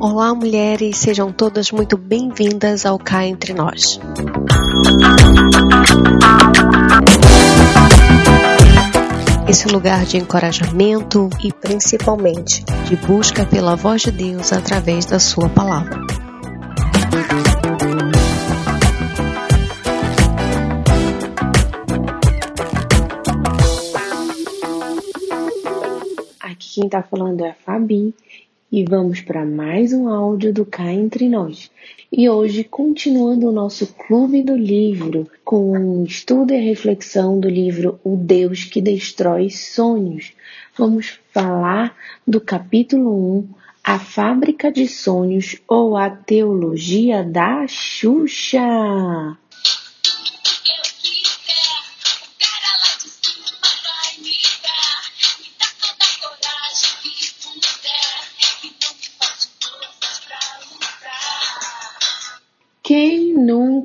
Olá, 0.00 0.34
mulheres, 0.34 0.96
sejam 0.96 1.30
todas 1.30 1.70
muito 1.70 1.98
bem-vindas 1.98 2.86
ao 2.86 2.98
Cá 2.98 3.26
Entre 3.26 3.52
Nós. 3.52 4.00
Esse 9.48 9.68
lugar 9.68 10.04
de 10.06 10.16
encorajamento 10.16 11.28
e 11.44 11.52
principalmente 11.52 12.64
de 12.86 12.96
busca 12.96 13.44
pela 13.44 13.76
voz 13.76 14.02
de 14.02 14.10
Deus 14.10 14.52
através 14.52 15.04
da 15.04 15.18
Sua 15.18 15.48
palavra. 15.48 16.21
Aqui 26.92 26.98
quem 26.98 27.00
tá 27.00 27.02
falando 27.02 27.42
é 27.42 27.50
a 27.50 27.54
Fabi 27.54 28.14
e 28.70 28.84
vamos 28.84 29.22
para 29.22 29.46
mais 29.46 29.94
um 29.94 30.08
áudio 30.08 30.52
do 30.52 30.66
Cá 30.66 30.92
Entre 30.92 31.26
Nós. 31.26 31.70
E 32.12 32.28
hoje, 32.28 32.64
continuando 32.64 33.48
o 33.48 33.52
nosso 33.52 33.94
Clube 33.94 34.42
do 34.42 34.54
Livro, 34.54 35.26
com 35.42 35.72
um 35.72 36.04
estudo 36.04 36.52
e 36.52 36.58
reflexão 36.58 37.40
do 37.40 37.48
livro 37.48 37.98
O 38.04 38.14
Deus 38.14 38.64
que 38.64 38.82
Destrói 38.82 39.48
Sonhos, 39.48 40.34
vamos 40.76 41.18
falar 41.32 41.96
do 42.26 42.40
capítulo 42.40 43.38
1, 43.38 43.48
A 43.82 43.98
Fábrica 43.98 44.70
de 44.70 44.86
Sonhos 44.86 45.56
ou 45.66 45.96
a 45.96 46.10
Teologia 46.10 47.24
da 47.24 47.66
Xuxa. 47.66 49.38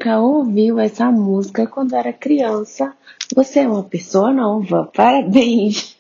Nunca 0.08 0.19
ouviu 0.19 0.80
essa 0.80 1.11
música 1.11 1.67
quando 1.67 1.94
era 1.94 2.13
criança? 2.13 2.94
Você 3.36 3.59
é 3.59 3.67
uma 3.67 3.83
pessoa 3.83 4.31
nova, 4.31 4.89
parabéns! 4.95 5.97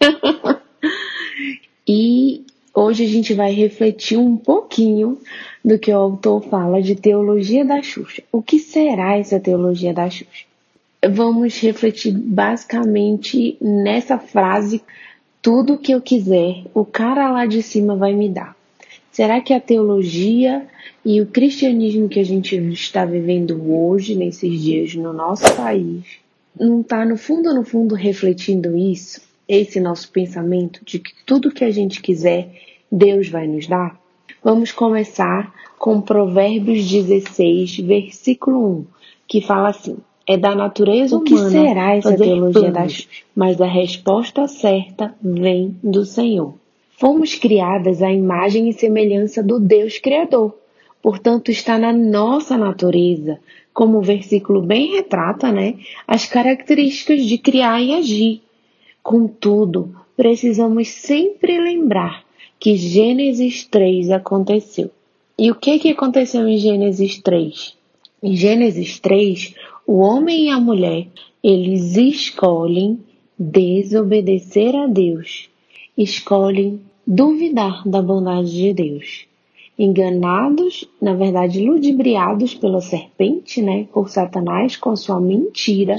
e 1.85 2.45
hoje 2.73 3.03
a 3.03 3.07
gente 3.07 3.33
vai 3.33 3.51
refletir 3.51 4.17
um 4.17 4.37
pouquinho 4.37 5.19
do 5.63 5.77
que 5.77 5.91
o 5.91 5.97
autor 5.97 6.41
fala 6.43 6.81
de 6.81 6.95
teologia 6.95 7.65
da 7.65 7.81
Xuxa. 7.81 8.23
O 8.31 8.41
que 8.41 8.59
será 8.59 9.17
essa 9.17 9.39
teologia 9.39 9.93
da 9.93 10.09
Xuxa? 10.09 10.45
Vamos 11.09 11.59
refletir 11.59 12.11
basicamente 12.11 13.57
nessa 13.61 14.17
frase: 14.17 14.81
tudo 15.41 15.77
que 15.77 15.91
eu 15.91 16.01
quiser, 16.01 16.63
o 16.73 16.85
cara 16.85 17.29
lá 17.29 17.45
de 17.45 17.61
cima 17.61 17.95
vai 17.95 18.13
me 18.13 18.29
dar. 18.29 18.56
Será 19.17 19.41
que 19.41 19.51
a 19.51 19.59
teologia 19.59 20.67
e 21.03 21.19
o 21.19 21.25
cristianismo 21.25 22.07
que 22.07 22.19
a 22.19 22.23
gente 22.23 22.55
está 22.71 23.03
vivendo 23.03 23.59
hoje, 23.67 24.13
nesses 24.13 24.61
dias, 24.61 24.93
no 24.93 25.11
nosso 25.11 25.55
país, 25.55 26.03
não 26.55 26.81
está 26.81 27.03
no 27.03 27.17
fundo, 27.17 27.51
no 27.51 27.63
fundo, 27.63 27.95
refletindo 27.95 28.77
isso? 28.77 29.19
Esse 29.49 29.79
nosso 29.79 30.11
pensamento 30.11 30.85
de 30.85 30.99
que 30.99 31.13
tudo 31.25 31.51
que 31.51 31.63
a 31.63 31.71
gente 31.71 31.99
quiser, 31.99 32.47
Deus 32.91 33.27
vai 33.27 33.47
nos 33.47 33.65
dar? 33.65 33.99
Vamos 34.43 34.71
começar 34.71 35.51
com 35.79 35.99
Provérbios 35.99 36.87
16, 36.87 37.79
versículo 37.79 38.81
1, 38.81 38.85
que 39.27 39.41
fala 39.41 39.69
assim: 39.69 39.97
É 40.27 40.37
da 40.37 40.53
natureza 40.53 41.17
o 41.17 41.23
que 41.23 41.33
humana 41.33 41.49
será 41.49 41.95
essa 41.95 42.15
teologia 42.15 42.71
das, 42.71 43.07
mas 43.35 43.59
a 43.59 43.65
resposta 43.65 44.47
certa 44.47 45.15
vem 45.19 45.75
do 45.81 46.05
Senhor. 46.05 46.53
Fomos 46.99 47.35
criadas 47.35 48.01
à 48.01 48.11
imagem 48.11 48.69
e 48.69 48.73
semelhança 48.73 49.43
do 49.43 49.59
Deus 49.59 49.99
Criador. 49.99 50.57
Portanto, 50.99 51.51
está 51.51 51.77
na 51.77 51.93
nossa 51.93 52.57
natureza, 52.57 53.39
como 53.71 53.99
o 53.99 54.01
versículo 54.01 54.63
bem 54.63 54.95
retrata, 54.95 55.51
né? 55.51 55.75
As 56.07 56.25
características 56.25 57.23
de 57.23 57.37
criar 57.37 57.79
e 57.83 57.93
agir. 57.93 58.41
Contudo, 59.03 59.95
precisamos 60.15 60.87
sempre 60.87 61.59
lembrar 61.59 62.25
que 62.59 62.75
Gênesis 62.75 63.63
3 63.65 64.09
aconteceu. 64.09 64.89
E 65.37 65.51
o 65.51 65.55
que, 65.55 65.77
que 65.77 65.91
aconteceu 65.91 66.47
em 66.47 66.57
Gênesis 66.57 67.21
3? 67.21 67.77
Em 68.23 68.35
Gênesis 68.35 68.99
3, 68.99 69.53
o 69.85 69.99
homem 69.99 70.47
e 70.47 70.49
a 70.49 70.59
mulher, 70.59 71.05
eles 71.43 71.95
escolhem 71.95 72.99
desobedecer 73.37 74.75
a 74.75 74.87
Deus 74.87 75.47
escolhem 75.97 76.79
duvidar 77.05 77.87
da 77.87 78.01
bondade 78.01 78.51
de 78.51 78.73
Deus. 78.73 79.25
Enganados, 79.79 80.87
na 81.01 81.13
verdade, 81.13 81.65
ludibriados 81.65 82.53
pela 82.53 82.81
serpente, 82.81 83.61
né, 83.61 83.87
por 83.93 84.09
Satanás 84.09 84.75
com 84.75 84.95
sua 84.95 85.19
mentira, 85.19 85.95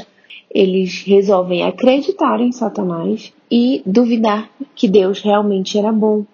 eles 0.50 1.02
resolvem 1.04 1.62
acreditar 1.62 2.40
em 2.40 2.52
Satanás 2.52 3.32
e 3.50 3.82
duvidar 3.84 4.50
que 4.74 4.88
Deus 4.88 5.20
realmente 5.20 5.78
era 5.78 5.92
bom. 5.92 6.24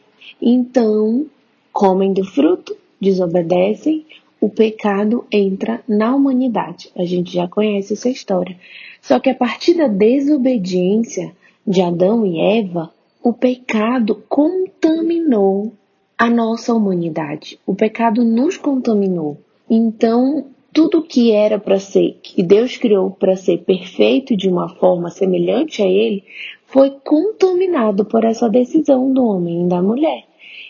Então, 0.40 1.26
comem 1.72 2.12
do 2.12 2.24
fruto, 2.24 2.76
desobedecem, 3.00 4.04
o 4.40 4.48
pecado 4.48 5.24
entra 5.32 5.82
na 5.88 6.14
humanidade. 6.14 6.90
A 6.96 7.04
gente 7.04 7.32
já 7.32 7.48
conhece 7.48 7.94
essa 7.94 8.08
história. 8.08 8.56
Só 9.00 9.18
que 9.18 9.30
a 9.30 9.34
partir 9.34 9.74
da 9.74 9.88
desobediência 9.88 11.32
de 11.66 11.80
Adão 11.80 12.26
e 12.26 12.38
Eva, 12.38 12.93
o 13.24 13.32
pecado 13.32 14.22
contaminou 14.28 15.72
a 16.18 16.28
nossa 16.28 16.74
humanidade. 16.74 17.58
O 17.66 17.74
pecado 17.74 18.22
nos 18.22 18.58
contaminou. 18.58 19.38
Então, 19.68 20.48
tudo 20.70 21.02
que 21.02 21.32
era 21.32 21.58
para 21.58 21.78
ser, 21.78 22.18
que 22.22 22.42
Deus 22.42 22.76
criou 22.76 23.10
para 23.10 23.34
ser 23.34 23.64
perfeito 23.64 24.36
de 24.36 24.46
uma 24.46 24.68
forma 24.68 25.08
semelhante 25.08 25.80
a 25.80 25.86
Ele, 25.86 26.22
foi 26.66 26.90
contaminado 27.02 28.04
por 28.04 28.24
essa 28.24 28.46
decisão 28.46 29.10
do 29.10 29.24
homem 29.24 29.64
e 29.64 29.68
da 29.70 29.80
mulher. 29.80 30.24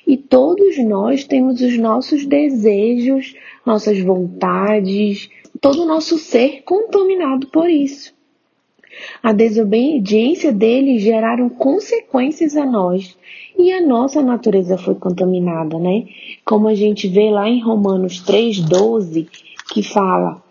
E 0.06 0.16
todos 0.16 0.78
nós 0.78 1.24
temos 1.24 1.60
os 1.60 1.76
nossos 1.76 2.24
desejos, 2.24 3.34
nossas 3.66 3.98
vontades, 3.98 5.28
todo 5.60 5.82
o 5.82 5.86
nosso 5.86 6.18
ser 6.18 6.62
contaminado 6.62 7.48
por 7.48 7.68
isso. 7.68 8.14
A 9.22 9.32
desobediência 9.32 10.52
deles 10.52 11.02
geraram 11.02 11.48
consequências 11.48 12.56
a 12.56 12.66
nós 12.66 13.16
e 13.58 13.72
a 13.72 13.80
nossa 13.80 14.20
natureza 14.20 14.76
foi 14.76 14.94
contaminada, 14.94 15.78
né? 15.78 16.04
Como 16.44 16.68
a 16.68 16.74
gente 16.74 17.08
vê 17.08 17.30
lá 17.30 17.48
em 17.48 17.60
Romanos 17.60 18.22
3:12, 18.24 19.26
que 19.72 19.82
fala: 19.82 20.42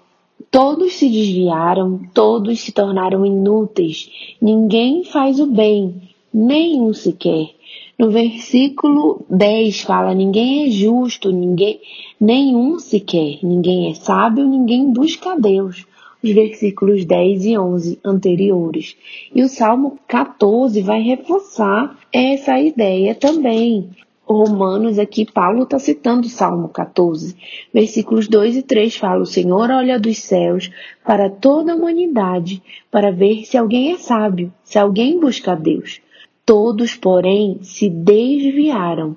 Todos 0.50 0.94
se 0.94 1.10
desviaram, 1.10 2.00
todos 2.14 2.62
se 2.62 2.72
tornaram 2.72 3.26
inúteis, 3.26 4.36
ninguém 4.42 5.04
faz 5.04 5.40
o 5.40 5.46
bem, 5.46 6.02
nenhum 6.34 6.94
sequer. 6.94 7.50
No 7.98 8.10
versículo 8.10 9.26
10 9.30 9.82
fala: 9.82 10.14
ninguém 10.14 10.66
é 10.66 10.70
justo, 10.72 11.32
ninguém, 11.32 11.80
nenhum 12.20 12.80
sequer, 12.80 13.40
ninguém 13.44 13.92
é 13.92 13.94
sábio, 13.94 14.48
ninguém 14.48 14.92
busca 14.92 15.34
a 15.34 15.38
Deus 15.38 15.86
os 16.24 16.32
versículos 16.32 17.04
10 17.04 17.46
e 17.46 17.58
11 17.58 18.00
anteriores. 18.04 18.96
E 19.36 19.44
o 19.44 19.50
Salmo 19.50 20.00
14 20.08 20.82
vai 20.82 21.02
reforçar 21.02 22.00
essa 22.12 22.58
ideia 22.58 23.14
também. 23.14 23.90
Romanos 24.26 24.98
aqui, 24.98 25.30
Paulo 25.30 25.64
está 25.64 25.78
citando 25.78 26.28
o 26.28 26.30
Salmo 26.30 26.70
14, 26.70 27.36
versículos 27.74 28.28
2 28.30 28.56
e 28.56 28.62
3 28.64 28.96
fala: 28.96 29.22
O 29.22 29.26
Senhor 29.26 29.70
olha 29.70 30.00
dos 30.00 30.18
céus 30.20 30.72
para 31.06 31.30
toda 31.30 31.74
a 31.74 31.76
humanidade, 31.76 32.64
para 32.90 33.12
ver 33.12 33.44
se 33.46 33.58
alguém 33.58 33.92
é 33.92 33.98
sábio, 33.98 34.52
se 34.64 34.80
alguém 34.80 35.20
busca 35.20 35.52
a 35.52 35.56
Deus. 35.56 36.00
Todos, 36.46 36.96
porém, 36.96 37.60
se 37.64 37.90
desviaram, 37.90 39.16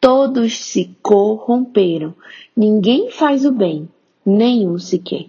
todos 0.00 0.56
se 0.56 0.96
corromperam. 1.02 2.14
Ninguém 2.56 3.10
faz 3.10 3.44
o 3.44 3.52
bem, 3.52 3.86
nenhum 4.24 4.78
sequer. 4.78 5.26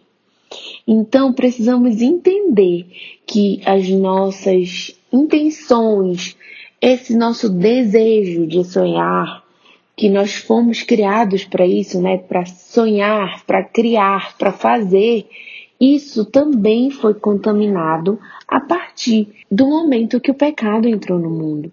Então 0.87 1.33
precisamos 1.33 2.01
entender 2.01 2.87
que 3.25 3.61
as 3.65 3.87
nossas 3.89 4.97
intenções, 5.11 6.35
esse 6.81 7.15
nosso 7.15 7.49
desejo 7.49 8.47
de 8.47 8.63
sonhar, 8.63 9.43
que 9.95 10.09
nós 10.09 10.33
fomos 10.33 10.81
criados 10.81 11.43
para 11.43 11.67
isso, 11.67 12.01
né? 12.01 12.17
Para 12.17 12.45
sonhar, 12.45 13.43
para 13.45 13.63
criar, 13.63 14.37
para 14.37 14.51
fazer, 14.51 15.27
isso 15.79 16.25
também 16.25 16.89
foi 16.89 17.13
contaminado 17.13 18.19
a 18.47 18.59
partir 18.59 19.27
do 19.51 19.67
momento 19.67 20.19
que 20.19 20.31
o 20.31 20.35
pecado 20.35 20.87
entrou 20.87 21.19
no 21.19 21.29
mundo. 21.29 21.71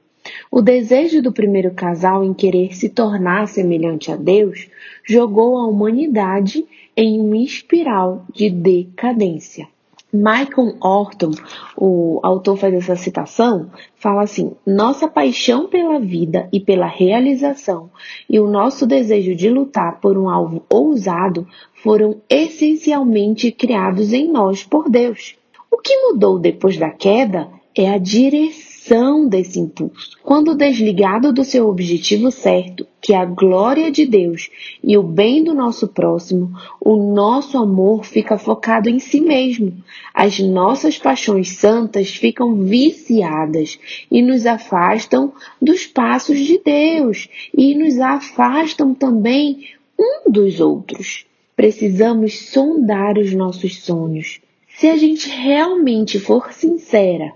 O 0.50 0.60
desejo 0.60 1.22
do 1.22 1.32
primeiro 1.32 1.72
casal 1.72 2.24
em 2.24 2.34
querer 2.34 2.74
se 2.74 2.88
tornar 2.88 3.46
semelhante 3.46 4.10
a 4.10 4.16
Deus 4.16 4.68
jogou 5.04 5.56
a 5.56 5.66
humanidade 5.66 6.64
em 6.96 7.20
uma 7.20 7.36
espiral 7.36 8.24
de 8.32 8.48
decadência. 8.48 9.68
Michael 10.12 10.76
Orton, 10.80 11.32
o 11.76 12.20
autor 12.22 12.56
faz 12.56 12.72
essa 12.72 12.96
citação, 12.96 13.70
fala 13.96 14.22
assim: 14.22 14.52
nossa 14.64 15.08
paixão 15.08 15.68
pela 15.68 15.98
vida 15.98 16.48
e 16.52 16.60
pela 16.60 16.86
realização 16.86 17.90
e 18.30 18.40
o 18.40 18.48
nosso 18.48 18.86
desejo 18.86 19.34
de 19.34 19.50
lutar 19.50 20.00
por 20.00 20.16
um 20.16 20.30
alvo 20.30 20.64
ousado 20.70 21.46
foram 21.82 22.22
essencialmente 22.30 23.52
criados 23.52 24.12
em 24.12 24.30
nós 24.30 24.62
por 24.62 24.88
Deus. 24.88 25.36
O 25.70 25.76
que 25.76 25.94
mudou 26.06 26.38
depois 26.38 26.78
da 26.78 26.90
queda 26.90 27.48
é 27.74 27.90
a 27.90 27.98
direção 27.98 28.75
ação 28.86 29.28
desse 29.28 29.58
impulso. 29.58 30.16
Quando 30.22 30.54
desligado 30.54 31.32
do 31.32 31.42
seu 31.42 31.68
objetivo 31.68 32.30
certo, 32.30 32.86
que 33.00 33.12
é 33.12 33.16
a 33.16 33.24
glória 33.24 33.90
de 33.90 34.06
Deus 34.06 34.48
e 34.82 34.96
o 34.96 35.02
bem 35.02 35.42
do 35.42 35.52
nosso 35.52 35.88
próximo, 35.88 36.52
o 36.80 37.12
nosso 37.12 37.58
amor 37.58 38.04
fica 38.04 38.38
focado 38.38 38.88
em 38.88 39.00
si 39.00 39.20
mesmo. 39.20 39.72
As 40.14 40.38
nossas 40.38 40.98
paixões 40.98 41.56
santas 41.56 42.10
ficam 42.10 42.54
viciadas 42.62 43.78
e 44.10 44.22
nos 44.22 44.46
afastam 44.46 45.32
dos 45.60 45.84
passos 45.86 46.38
de 46.38 46.60
Deus 46.64 47.28
e 47.56 47.74
nos 47.74 47.98
afastam 47.98 48.94
também 48.94 49.68
um 49.98 50.30
dos 50.30 50.60
outros. 50.60 51.26
Precisamos 51.56 52.50
sondar 52.50 53.18
os 53.18 53.32
nossos 53.32 53.82
sonhos. 53.82 54.40
Se 54.78 54.88
a 54.88 54.96
gente 54.96 55.28
realmente 55.28 56.20
for 56.20 56.52
sincera, 56.52 57.32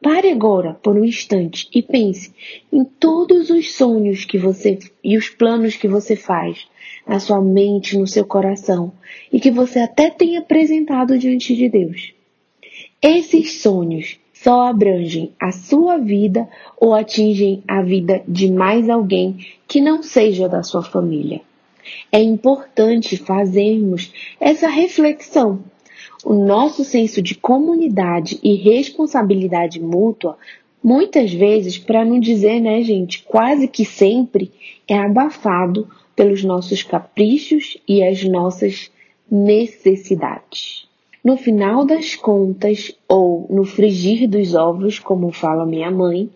Pare 0.00 0.30
agora 0.30 0.74
por 0.74 0.96
um 0.96 1.04
instante 1.04 1.68
e 1.74 1.82
pense 1.82 2.32
em 2.72 2.84
todos 2.84 3.50
os 3.50 3.74
sonhos 3.74 4.24
que 4.24 4.38
você 4.38 4.78
e 5.02 5.16
os 5.16 5.28
planos 5.28 5.74
que 5.74 5.88
você 5.88 6.14
faz 6.14 6.68
na 7.06 7.18
sua 7.18 7.40
mente, 7.40 7.98
no 7.98 8.06
seu 8.06 8.24
coração 8.24 8.92
e 9.32 9.40
que 9.40 9.50
você 9.50 9.80
até 9.80 10.08
tem 10.08 10.36
apresentado 10.36 11.18
diante 11.18 11.56
de 11.56 11.68
Deus. 11.68 12.12
Esses 13.02 13.60
sonhos 13.60 14.20
só 14.32 14.68
abrangem 14.68 15.32
a 15.40 15.50
sua 15.50 15.98
vida 15.98 16.48
ou 16.76 16.94
atingem 16.94 17.64
a 17.66 17.82
vida 17.82 18.22
de 18.28 18.52
mais 18.52 18.88
alguém 18.88 19.46
que 19.66 19.80
não 19.80 20.00
seja 20.02 20.48
da 20.48 20.62
sua 20.62 20.82
família. 20.82 21.40
É 22.12 22.20
importante 22.20 23.16
fazermos 23.16 24.12
essa 24.38 24.68
reflexão 24.68 25.64
o 26.24 26.34
nosso 26.34 26.84
senso 26.84 27.22
de 27.22 27.34
comunidade 27.34 28.38
e 28.42 28.54
responsabilidade 28.54 29.80
mútua, 29.80 30.36
muitas 30.82 31.32
vezes, 31.32 31.78
para 31.78 32.04
não 32.04 32.18
dizer, 32.18 32.60
né, 32.60 32.82
gente, 32.82 33.22
quase 33.24 33.68
que 33.68 33.84
sempre, 33.84 34.50
é 34.86 34.98
abafado 34.98 35.88
pelos 36.14 36.42
nossos 36.42 36.82
caprichos 36.82 37.78
e 37.86 38.02
as 38.02 38.24
nossas 38.24 38.90
necessidades. 39.30 40.88
No 41.22 41.36
final 41.36 41.84
das 41.84 42.14
contas, 42.14 42.92
ou 43.08 43.46
no 43.50 43.64
frigir 43.64 44.28
dos 44.28 44.54
ovos, 44.54 44.98
como 44.98 45.30
fala 45.30 45.66
minha 45.66 45.90
mãe, 45.90 46.30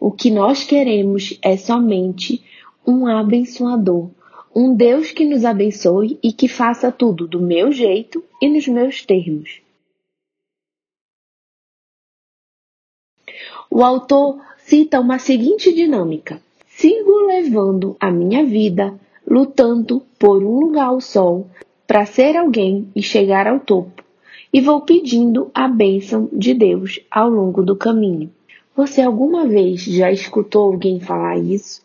o 0.00 0.10
que 0.10 0.30
nós 0.30 0.64
queremos 0.64 1.38
é 1.42 1.56
somente 1.56 2.42
um 2.86 3.06
abençoador, 3.06 4.10
um 4.54 4.74
Deus 4.74 5.12
que 5.12 5.24
nos 5.24 5.44
abençoe 5.44 6.18
e 6.22 6.32
que 6.32 6.46
faça 6.46 6.92
tudo 6.92 7.26
do 7.26 7.40
meu 7.40 7.72
jeito 7.72 8.22
e 8.40 8.48
nos 8.48 8.68
meus 8.68 9.04
termos. 9.04 9.62
O 13.70 13.82
autor 13.82 14.38
cita 14.58 15.00
uma 15.00 15.18
seguinte 15.18 15.72
dinâmica: 15.72 16.40
sigo 16.68 17.26
levando 17.26 17.96
a 17.98 18.10
minha 18.10 18.44
vida, 18.44 18.94
lutando 19.26 20.02
por 20.18 20.42
um 20.42 20.60
lugar 20.60 20.88
ao 20.88 21.00
sol, 21.00 21.48
para 21.86 22.04
ser 22.04 22.36
alguém 22.36 22.88
e 22.94 23.02
chegar 23.02 23.46
ao 23.46 23.60
topo, 23.60 24.04
e 24.52 24.60
vou 24.60 24.82
pedindo 24.82 25.50
a 25.54 25.66
bênção 25.66 26.28
de 26.30 26.52
Deus 26.52 27.00
ao 27.10 27.30
longo 27.30 27.62
do 27.62 27.74
caminho. 27.74 28.30
Você 28.76 29.00
alguma 29.00 29.46
vez 29.46 29.82
já 29.82 30.10
escutou 30.10 30.72
alguém 30.72 31.00
falar 31.00 31.38
isso? 31.38 31.82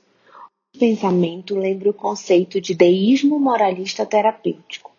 Pensamento 0.77 1.55
lembra 1.55 1.89
o 1.89 1.93
conceito 1.93 2.61
de 2.61 2.73
deísmo 2.73 3.39
moralista 3.39 4.05
terapêutico. 4.05 4.91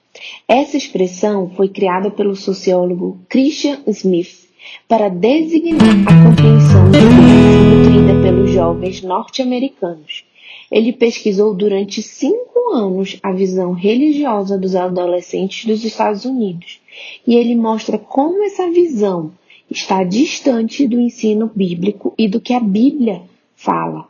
Essa 0.46 0.76
expressão 0.76 1.50
foi 1.50 1.68
criada 1.68 2.10
pelo 2.10 2.34
sociólogo 2.34 3.18
Christian 3.28 3.80
Smith 3.86 4.48
para 4.88 5.08
designar 5.08 5.80
a 6.06 6.28
compreensão 6.28 6.90
de 6.90 6.98
Deus 6.98 7.86
nutrida 7.86 8.22
pelos 8.22 8.50
jovens 8.50 9.02
norte-americanos. 9.02 10.24
Ele 10.70 10.92
pesquisou 10.92 11.54
durante 11.54 12.02
cinco 12.02 12.74
anos 12.74 13.18
a 13.22 13.32
visão 13.32 13.72
religiosa 13.72 14.58
dos 14.58 14.74
adolescentes 14.74 15.64
dos 15.64 15.84
Estados 15.84 16.24
Unidos 16.24 16.80
e 17.26 17.36
ele 17.36 17.54
mostra 17.54 17.96
como 17.96 18.42
essa 18.44 18.68
visão 18.70 19.32
está 19.70 20.02
distante 20.02 20.86
do 20.86 21.00
ensino 21.00 21.50
bíblico 21.54 22.12
e 22.18 22.26
do 22.26 22.40
que 22.40 22.52
a 22.52 22.60
Bíblia 22.60 23.22
fala. 23.54 24.08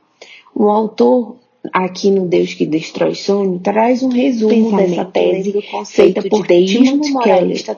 O 0.54 0.69
autor 0.69 1.37
aqui 1.72 2.10
no 2.10 2.26
Deus 2.26 2.55
que 2.55 2.66
Destrói 2.66 3.14
Sonho, 3.14 3.58
traz 3.58 4.02
um 4.02 4.08
resumo 4.08 4.76
dessa 4.76 5.05
tese 5.05 5.55
feita 5.87 6.22
por 6.28 6.46
Timothy 6.46 7.12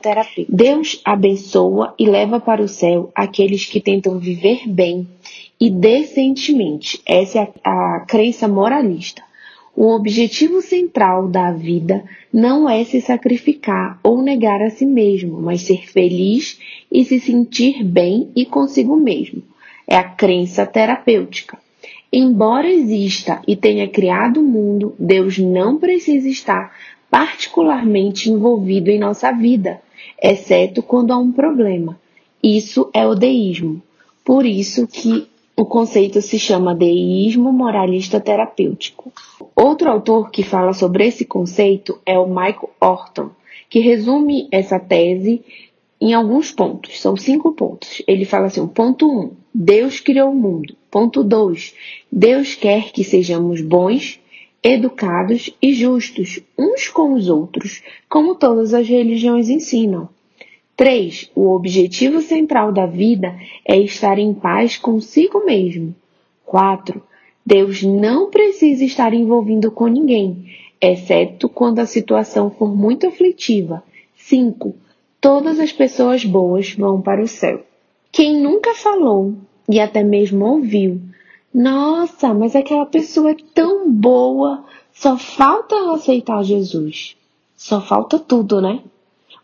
terapêutico. 0.01 0.55
Deus 0.55 1.01
abençoa 1.03 1.93
e 1.97 2.07
leva 2.07 2.39
para 2.39 2.61
o 2.61 2.67
céu 2.67 3.11
aqueles 3.15 3.65
que 3.65 3.81
tentam 3.81 4.19
viver 4.19 4.67
bem 4.67 5.07
e 5.59 5.69
decentemente. 5.69 7.01
Essa 7.05 7.39
é 7.39 7.47
a, 7.63 7.95
a 7.95 7.99
crença 8.01 8.47
moralista. 8.47 9.23
O 9.75 9.95
objetivo 9.95 10.61
central 10.61 11.29
da 11.29 11.51
vida 11.51 12.03
não 12.31 12.69
é 12.69 12.83
se 12.83 12.99
sacrificar 12.99 13.99
ou 14.03 14.21
negar 14.21 14.61
a 14.61 14.69
si 14.69 14.85
mesmo, 14.85 15.41
mas 15.41 15.61
ser 15.61 15.87
feliz 15.87 16.59
e 16.91 17.05
se 17.05 17.19
sentir 17.19 17.83
bem 17.83 18.29
e 18.35 18.45
consigo 18.45 18.97
mesmo. 18.97 19.41
É 19.87 19.95
a 19.95 20.03
crença 20.03 20.65
terapêutica. 20.65 21.57
Embora 22.13 22.69
exista 22.69 23.41
e 23.47 23.55
tenha 23.55 23.87
criado 23.87 24.41
o 24.41 24.43
mundo, 24.43 24.93
Deus 24.99 25.37
não 25.37 25.77
precisa 25.77 26.27
estar 26.27 26.75
particularmente 27.09 28.29
envolvido 28.29 28.89
em 28.89 28.99
nossa 28.99 29.31
vida, 29.31 29.81
exceto 30.21 30.83
quando 30.83 31.11
há 31.11 31.17
um 31.17 31.31
problema. 31.31 31.99
Isso 32.43 32.89
é 32.93 33.05
o 33.07 33.15
deísmo. 33.15 33.81
Por 34.25 34.45
isso 34.45 34.87
que 34.87 35.27
o 35.55 35.65
conceito 35.65 36.21
se 36.21 36.39
chama 36.39 36.75
deísmo 36.75 37.53
moralista 37.53 38.19
terapêutico. 38.19 39.11
Outro 39.55 39.89
autor 39.89 40.31
que 40.31 40.43
fala 40.43 40.73
sobre 40.73 41.05
esse 41.05 41.23
conceito 41.23 41.99
é 42.05 42.17
o 42.17 42.27
Michael 42.27 42.71
Orton, 42.79 43.29
que 43.69 43.79
resume 43.79 44.47
essa 44.51 44.79
tese 44.79 45.41
em 45.99 46.13
alguns 46.13 46.51
pontos. 46.51 46.99
São 46.99 47.15
cinco 47.15 47.51
pontos. 47.51 48.01
Ele 48.07 48.25
fala 48.25 48.47
assim: 48.47 48.65
ponto 48.67 49.07
1, 49.07 49.19
um, 49.19 49.31
Deus 49.53 49.99
criou 49.99 50.31
o 50.31 50.35
mundo. 50.35 50.75
Ponto 50.89 51.23
2, 51.23 51.73
Deus 52.11 52.55
quer 52.55 52.91
que 52.91 53.03
sejamos 53.03 53.61
bons, 53.61 54.19
educados 54.63 55.49
e 55.61 55.73
justos 55.73 56.39
uns 56.57 56.87
com 56.87 57.13
os 57.13 57.27
outros, 57.27 57.81
como 58.07 58.35
todas 58.35 58.73
as 58.73 58.87
religiões 58.87 59.49
ensinam. 59.49 60.09
3. 60.75 61.31
O 61.35 61.53
objetivo 61.53 62.21
central 62.21 62.71
da 62.71 62.85
vida 62.85 63.35
é 63.67 63.77
estar 63.77 64.17
em 64.17 64.33
paz 64.33 64.77
consigo 64.77 65.45
mesmo. 65.45 65.95
4. 66.45 67.01
Deus 67.45 67.83
não 67.83 68.29
precisa 68.29 68.83
estar 68.83 69.13
envolvido 69.13 69.71
com 69.71 69.87
ninguém, 69.87 70.45
exceto 70.79 71.49
quando 71.49 71.79
a 71.79 71.85
situação 71.85 72.49
for 72.49 72.75
muito 72.75 73.07
aflitiva. 73.07 73.83
5 74.15 74.75
todas 75.21 75.59
as 75.59 75.71
pessoas 75.71 76.25
boas 76.25 76.73
vão 76.73 76.99
para 76.99 77.21
o 77.21 77.27
céu. 77.27 77.63
Quem 78.11 78.41
nunca 78.41 78.73
falou 78.75 79.35
e 79.69 79.79
até 79.79 80.03
mesmo 80.03 80.45
ouviu, 80.45 81.01
nossa, 81.53 82.33
mas 82.33 82.55
aquela 82.55 82.85
pessoa 82.85 83.31
é 83.31 83.37
tão 83.53 83.91
boa, 83.91 84.63
só 84.93 85.17
falta 85.17 85.75
aceitar 85.93 86.43
Jesus. 86.43 87.15
Só 87.55 87.79
falta 87.79 88.17
tudo, 88.17 88.61
né? 88.61 88.81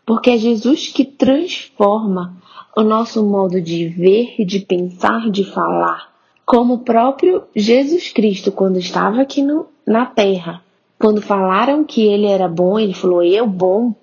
Porque 0.04 0.30
é 0.30 0.38
Jesus 0.38 0.88
que 0.88 1.04
transforma 1.04 2.36
o 2.76 2.82
nosso 2.82 3.24
modo 3.24 3.60
de 3.60 3.86
ver, 3.88 4.44
de 4.44 4.60
pensar, 4.60 5.30
de 5.30 5.44
falar. 5.44 6.12
Como 6.44 6.74
o 6.74 6.78
próprio 6.78 7.44
Jesus 7.54 8.10
Cristo, 8.10 8.50
quando 8.50 8.78
estava 8.78 9.20
aqui 9.20 9.42
no, 9.42 9.66
na 9.86 10.06
terra. 10.06 10.62
Quando 10.98 11.22
falaram 11.22 11.84
que 11.84 12.02
ele 12.02 12.26
era 12.26 12.48
bom, 12.48 12.78
ele 12.78 12.94
falou: 12.94 13.22
Eu 13.22 13.46
bom, 13.46 13.94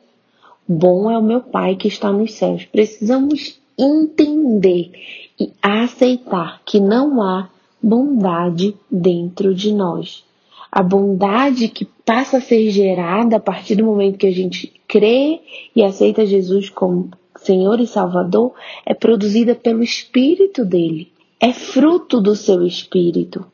Bom 0.68 1.12
é 1.12 1.18
o 1.18 1.22
meu 1.22 1.42
Pai 1.42 1.76
que 1.76 1.88
está 1.88 2.12
nos 2.12 2.34
céus. 2.34 2.66
Precisamos 2.66 3.62
entender 3.78 4.92
e 5.40 5.52
aceitar 5.62 6.62
que 6.66 6.80
não 6.80 7.22
há 7.22 7.50
bondade 7.82 8.76
dentro 8.90 9.54
de 9.54 9.74
nós. 9.74 10.24
A 10.72 10.82
bondade 10.82 11.68
que 11.68 11.86
passa 12.06 12.38
a 12.38 12.42
ser 12.42 12.70
gerada 12.70 13.38
a 13.38 13.40
partir 13.40 13.76
do 13.76 13.86
momento 13.86 14.18
que 14.18 14.28
a 14.28 14.32
gente 14.32 14.74
crê 14.88 15.42
e 15.76 15.84
aceita 15.84 16.26
Jesus 16.26 16.70
como 16.70 17.12
Senhor 17.38 17.80
e 17.80 17.88
Salvador 17.88 18.54
é 18.86 18.94
produzida 18.94 19.56
pelo 19.56 19.84
Espírito 19.84 20.66
dele. 20.66 21.12
É 21.40 21.54
fruto 21.54 22.20
do 22.20 22.36
seu 22.36 22.66
Espírito. 22.66 23.46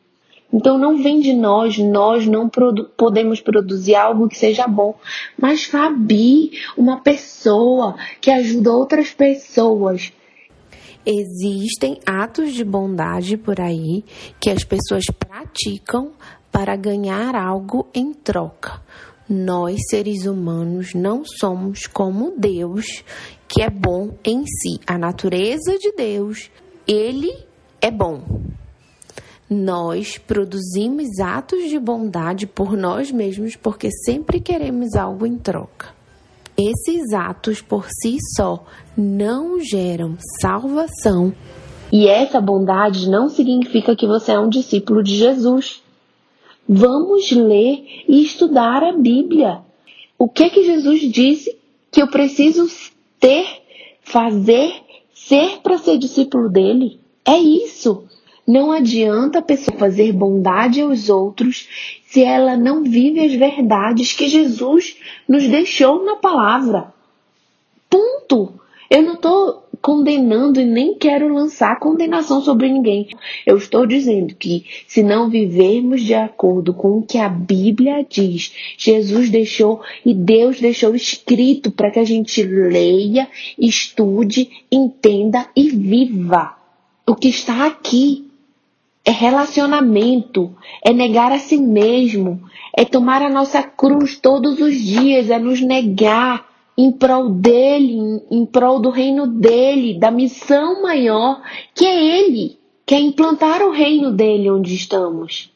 Então 0.54 0.78
não 0.78 1.02
vem 1.02 1.22
de 1.22 1.34
nós, 1.34 1.78
nós 1.78 2.28
não 2.28 2.50
produ 2.50 2.90
podemos 2.98 3.40
produzir 3.40 3.96
algo 3.96 4.28
que 4.28 4.38
seja 4.38 4.68
bom. 4.68 4.96
Mas 5.38 5.64
Fabi, 5.64 6.52
uma 6.78 7.00
pessoa 7.02 7.96
que 8.20 8.30
ajuda 8.30 8.72
outras 8.72 9.12
pessoas. 9.12 10.12
Existem 11.06 12.00
atos 12.06 12.54
de 12.54 12.64
bondade 12.64 13.36
por 13.38 13.60
aí 13.60 14.04
que 14.40 14.50
as 14.50 14.64
pessoas 14.64 15.06
praticam 15.18 16.12
para 16.52 16.76
ganhar 16.76 17.34
algo 17.36 17.88
em 17.94 18.14
troca. 18.14 18.82
Nós, 19.28 19.80
seres 19.90 20.26
humanos, 20.26 20.94
não 20.94 21.24
somos 21.24 21.88
como 21.88 22.34
Deus, 22.38 23.04
que 23.48 23.62
é 23.64 23.70
bom 23.70 24.12
em 24.26 24.44
si. 24.46 24.80
A 24.86 24.98
natureza 24.98 25.78
de 25.80 25.94
Deus, 25.94 26.52
ele 26.86 27.34
é 27.82 27.90
bom. 27.90 28.22
Nós 29.54 30.18
produzimos 30.18 31.20
atos 31.20 31.70
de 31.70 31.78
bondade 31.78 32.48
por 32.48 32.78
nós 32.78 33.12
mesmos 33.12 33.58
porque 33.58 33.90
sempre 34.06 34.40
queremos 34.40 34.96
algo 34.96 35.26
em 35.26 35.38
troca. 35.38 35.90
Esses 36.58 37.12
atos 37.12 37.60
por 37.60 37.90
si 37.90 38.18
só 38.34 38.64
não 38.96 39.60
geram 39.60 40.16
salvação. 40.40 41.34
E 41.92 42.08
essa 42.08 42.40
bondade 42.40 43.10
não 43.10 43.28
significa 43.28 43.94
que 43.94 44.08
você 44.08 44.32
é 44.32 44.40
um 44.40 44.48
discípulo 44.48 45.04
de 45.04 45.18
Jesus. 45.18 45.84
Vamos 46.66 47.30
ler 47.30 48.06
e 48.08 48.24
estudar 48.24 48.82
a 48.82 48.94
Bíblia. 48.94 49.60
O 50.18 50.30
que 50.30 50.50
que 50.50 50.64
Jesus 50.64 51.02
disse 51.12 51.58
que 51.92 52.02
eu 52.02 52.08
preciso 52.08 52.70
ter, 53.20 53.46
fazer, 54.02 54.74
ser 55.14 55.60
para 55.62 55.78
ser 55.78 55.98
discípulo 55.98 56.48
dele? 56.48 57.02
É 57.26 57.38
isso. 57.38 58.06
Não 58.52 58.70
adianta 58.70 59.40
a 59.40 59.42
pessoa 59.42 59.78
fazer 59.78 60.12
bondade 60.12 60.82
aos 60.82 61.08
outros 61.08 61.70
se 62.04 62.22
ela 62.22 62.58
não 62.58 62.84
vive 62.84 63.22
as 63.22 63.34
verdades 63.34 64.12
que 64.12 64.28
Jesus 64.28 64.98
nos 65.26 65.48
deixou 65.48 66.04
na 66.04 66.18
palavra. 66.18 66.94
Ponto. 67.90 68.56
Eu 68.90 69.04
não 69.04 69.14
estou 69.14 69.64
condenando 69.82 70.60
e 70.60 70.66
nem 70.66 70.96
quero 70.96 71.34
lançar 71.34 71.80
condenação 71.80 72.42
sobre 72.42 72.68
ninguém. 72.68 73.08
Eu 73.46 73.56
estou 73.56 73.86
dizendo 73.86 74.36
que 74.36 74.66
se 74.86 75.02
não 75.02 75.30
vivermos 75.30 76.02
de 76.02 76.14
acordo 76.14 76.74
com 76.74 76.98
o 76.98 77.04
que 77.04 77.18
a 77.18 77.30
Bíblia 77.30 78.06
diz, 78.08 78.54
Jesus 78.78 79.30
deixou 79.30 79.80
e 80.06 80.14
Deus 80.14 80.60
deixou 80.60 80.94
escrito 80.94 81.72
para 81.72 81.90
que 81.90 82.00
a 82.00 82.04
gente 82.04 82.44
leia, 82.44 83.30
estude, 83.58 84.50
entenda 84.70 85.48
e 85.56 85.70
viva. 85.70 86.58
O 87.08 87.16
que 87.16 87.30
está 87.30 87.66
aqui 87.66 88.30
é 89.04 89.12
relacionamento, 89.12 90.56
é 90.84 90.94
negar 90.94 91.32
a 91.32 91.40
si 91.40 91.58
mesmo, 91.58 92.42
é 92.76 92.86
tomar 92.86 93.22
a 93.22 93.30
nossa 93.30 93.64
cruz 93.64 94.18
todos 94.18 94.60
os 94.60 94.76
dias, 94.76 95.30
é 95.30 95.40
nos 95.40 95.60
negar 95.60 96.50
em 96.78 96.92
prol 96.92 97.30
dele, 97.30 98.22
em, 98.30 98.46
prol 98.46 98.80
do 98.80 98.90
reino 98.90 99.28
dele, 99.28 100.00
da 100.00 100.12
missão 100.12 100.82
maior 100.82 101.42
que 101.74 101.86
é 101.86 102.20
ele, 102.20 102.58
que 102.86 102.96
é 102.96 103.00
implantar 103.00 103.62
o 103.62 103.72
reino 103.72 104.12
dele 104.12 104.50
onde 104.50 104.76
estamos. 104.76 105.52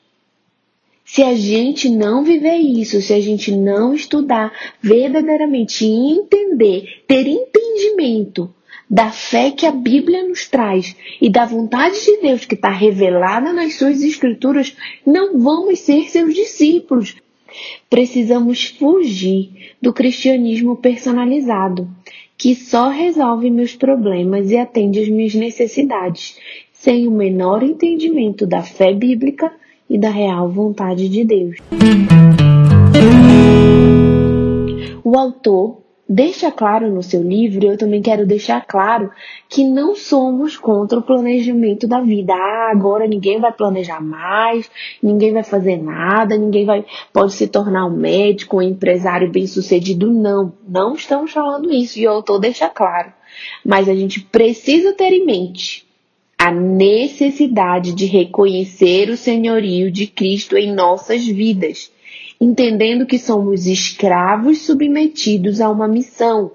Se 1.04 1.22
a 1.22 1.36
gente 1.36 1.88
não 1.88 2.24
viver 2.24 2.58
isso, 2.58 3.00
se 3.00 3.14
a 3.14 3.22
gente 3.22 3.52
não 3.52 3.94
estudar 3.94 4.52
verdadeiramente 4.82 5.86
e 5.86 6.14
entender, 6.14 7.04
ter 7.08 7.28
entendimento 7.28 8.52
da 8.90 9.10
fé 9.10 9.52
que 9.52 9.66
a 9.66 9.72
Bíblia 9.72 10.28
nos 10.28 10.48
traz 10.48 10.96
e 11.22 11.30
da 11.30 11.46
vontade 11.46 12.04
de 12.04 12.22
Deus 12.22 12.46
que 12.46 12.56
está 12.56 12.70
revelada 12.70 13.52
nas 13.52 13.76
suas 13.76 14.02
escrituras, 14.02 14.76
não 15.06 15.40
vamos 15.40 15.80
ser 15.80 16.10
seus 16.10 16.34
discípulos. 16.34 17.16
Precisamos 17.90 18.66
fugir 18.66 19.74
do 19.82 19.94
cristianismo 19.94 20.76
personalizado, 20.76 21.88
que 22.38 22.54
só 22.54 22.90
resolve 22.90 23.50
meus 23.50 23.76
problemas 23.76 24.52
e 24.52 24.58
atende 24.58 25.00
às 25.00 25.08
minhas 25.08 25.34
necessidades, 25.34 26.38
sem 26.74 27.08
o 27.08 27.12
menor 27.12 27.64
entendimento 27.64 28.46
da 28.46 28.62
fé 28.62 28.94
bíblica 28.94 29.52
e 29.90 29.98
da 29.98 30.10
real 30.10 30.50
vontade 30.50 31.08
de 31.08 31.24
Deus. 31.24 31.58
O 35.04 35.18
autor 35.18 35.85
deixa 36.08 36.52
claro 36.52 36.92
no 36.92 37.02
seu 37.02 37.22
livro, 37.22 37.66
eu 37.66 37.78
também 37.78 38.02
quero 38.02 38.26
deixar 38.26 38.66
claro 38.66 39.12
que 39.50 39.64
não 39.64 39.96
somos 39.96 40.56
contra 40.56 41.00
o 41.00 41.02
planejamento 41.02 41.88
da 41.88 42.02
vida. 42.02 42.34
Ah, 42.34 42.70
agora 42.72 43.08
ninguém 43.08 43.40
vai 43.40 43.52
planejar 43.52 44.00
mais, 44.00 44.70
ninguém 45.02 45.34
vai 45.34 45.44
fazer 45.44 45.82
nada, 45.82 46.38
ninguém 46.38 46.66
vai 46.66 46.86
pode 47.12 47.34
se 47.34 47.48
tornar 47.48 47.86
um 47.88 47.98
médico, 47.98 48.58
um 48.58 48.62
empresário 48.62 49.32
bem-sucedido. 49.32 50.12
Não, 50.12 50.54
não 50.68 50.94
estamos 50.94 51.32
falando 51.32 51.74
isso 51.74 52.00
e 52.00 52.08
o 52.08 52.12
autor 52.12 52.40
deixa 52.40 52.70
claro. 52.70 53.12
Mas 53.66 53.90
a 53.90 53.96
gente 53.96 54.20
precisa 54.20 54.94
ter 54.94 55.12
em 55.12 55.26
mente 55.26 55.86
a 56.38 56.52
necessidade 56.52 57.94
de 57.94 58.06
reconhecer 58.06 59.10
o 59.10 59.18
senhorio 59.18 59.90
de 59.90 60.06
Cristo 60.06 60.56
em 60.58 60.74
nossas 60.74 61.26
vidas 61.26 61.92
entendendo 62.46 63.08
que 63.08 63.18
somos 63.18 63.66
escravos 63.66 64.60
submetidos 64.60 65.60
a 65.60 65.68
uma 65.68 65.88
missão 65.88 66.52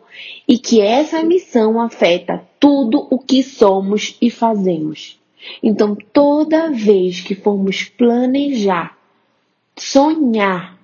e 0.46 0.56
que 0.56 0.80
essa 0.80 1.20
missão 1.24 1.80
afeta 1.80 2.44
tudo 2.60 3.08
o 3.10 3.18
que 3.18 3.42
somos 3.42 4.16
e 4.22 4.30
fazemos. 4.30 5.18
Então, 5.60 5.96
toda 6.12 6.70
vez 6.70 7.20
que 7.20 7.34
formos 7.34 7.82
planejar, 7.82 8.96
sonhar, 9.76 10.78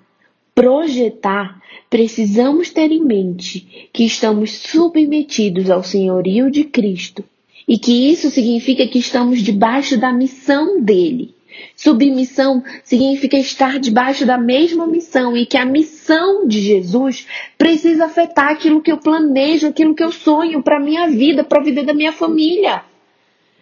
projetar, 0.53 1.63
precisamos 1.89 2.71
ter 2.71 2.91
em 2.91 3.05
mente 3.05 3.89
que 3.93 4.05
estamos 4.05 4.51
submetidos 4.59 5.71
ao 5.71 5.85
senhorio 5.85 6.51
de 6.51 6.65
Cristo 6.65 7.23
e 7.69 7.79
que 7.79 8.11
isso 8.11 8.29
significa 8.29 8.89
que 8.89 8.99
estamos 8.99 9.41
debaixo 9.41 9.97
da 9.97 10.13
missão 10.13 10.81
dele. 10.83 11.36
Submissão 11.75 12.63
significa 12.83 13.37
estar 13.37 13.79
debaixo 13.79 14.25
da 14.25 14.39
mesma 14.39 14.87
missão 14.87 15.37
e 15.37 15.45
que 15.45 15.57
a 15.57 15.65
missão 15.65 16.47
de 16.47 16.61
Jesus 16.61 17.27
precisa 17.59 18.07
afetar 18.07 18.51
aquilo 18.51 18.81
que 18.81 18.91
eu 18.91 18.99
planejo, 18.99 19.67
aquilo 19.67 19.95
que 19.95 20.03
eu 20.03 20.11
sonho 20.11 20.63
para 20.63 20.81
minha 20.81 21.09
vida, 21.09 21.45
para 21.45 21.61
a 21.61 21.65
vida 21.65 21.83
da 21.83 21.95
minha 21.95 22.13
família. 22.13 22.83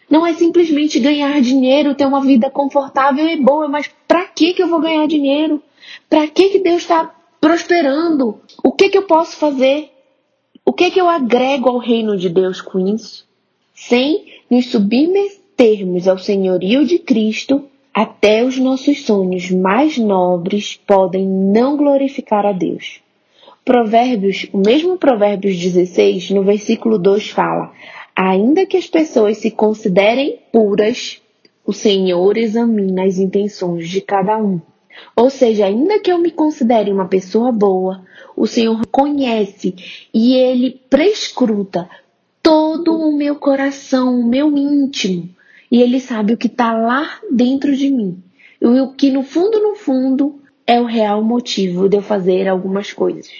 Não 0.09 0.27
é 0.27 0.35
simplesmente 0.35 1.01
ganhar 1.01 1.41
dinheiro, 1.41 1.95
ter 1.95 2.07
uma 2.07 2.21
vida 2.21 2.51
confortável 2.51 3.27
e 3.27 3.37
boa, 3.37 3.69
mas 3.69 3.91
para 4.07 4.25
que 4.27 4.53
que 4.53 4.63
eu 4.63 4.69
vou 4.69 4.81
ganhar 4.81 5.07
dinheiro? 5.07 5.63
Para 6.09 6.27
que 6.29 6.51
que 6.51 6.59
Deus 6.59 6.83
está 6.83 7.13
prosperando? 7.41 8.41
O 8.63 8.73
que 8.73 8.89
que 8.89 8.99
eu 8.99 9.03
posso 9.03 9.37
fazer? 9.37 9.91
O 10.65 10.73
que 10.73 10.91
que 10.91 11.01
eu 11.01 11.09
agrego 11.09 11.69
ao 11.69 11.79
reino 11.79 12.17
de 12.17 12.29
Deus 12.29 12.61
com 12.61 12.79
isso? 12.79 13.27
Sem 13.75 14.33
nos 14.51 14.71
submetermos 14.71 16.07
ao 16.07 16.17
senhorio 16.17 16.87
de 16.87 16.99
Cristo, 16.99 17.69
até 17.95 18.43
os 18.45 18.59
nossos 18.59 19.05
sonhos 19.05 19.49
mais 19.53 19.97
nobres 19.97 20.77
podem 20.85 21.25
não 21.25 21.77
glorificar 21.77 22.45
a 22.45 22.51
Deus. 22.51 23.01
Provérbios, 23.65 24.49
o 24.53 24.59
mesmo 24.59 24.99
Provérbios 24.99 25.57
16, 25.57 26.31
no 26.31 26.43
versículo 26.43 26.99
2 26.99 27.31
fala: 27.31 27.73
Ainda 28.17 28.67
que 28.67 28.77
as 28.77 28.89
pessoas 28.89 29.39
se 29.39 29.53
considerem 29.53 30.41
puras, 30.53 31.23
o 31.65 31.73
Senhor 31.73 32.37
examina 32.37 33.05
as 33.05 33.19
intenções 33.19 33.89
de 33.89 34.01
cada 34.01 34.37
um. 34.37 34.61
Ou 35.15 35.31
seja, 35.31 35.67
ainda 35.67 36.01
que 36.01 36.11
eu 36.11 36.19
me 36.19 36.33
considere 36.33 36.91
uma 36.91 37.07
pessoa 37.07 37.53
boa, 37.53 38.05
o 38.37 38.47
Senhor 38.47 38.85
conhece 38.89 39.75
e 40.13 40.35
ele 40.35 40.81
prescruta 40.91 41.89
todo 42.43 42.93
o 42.93 43.17
meu 43.17 43.37
coração, 43.37 44.21
o 44.21 44.27
meu 44.27 44.57
íntimo 44.57 45.31
e 45.71 45.81
ele 45.83 46.01
sabe 46.01 46.33
o 46.33 46.37
que 46.37 46.47
está 46.47 46.73
lá 46.73 47.19
dentro 47.31 47.75
de 47.75 47.91
mim. 47.91 48.23
E 48.61 48.67
o 48.67 48.93
que 48.93 49.11
no 49.11 49.23
fundo, 49.23 49.61
no 49.61 49.77
fundo, 49.77 50.41
é 50.67 50.81
o 50.81 50.87
real 50.87 51.23
motivo 51.23 51.89
de 51.89 51.97
eu 51.97 52.03
fazer 52.03 52.49
algumas 52.49 52.93
coisas. 52.93 53.31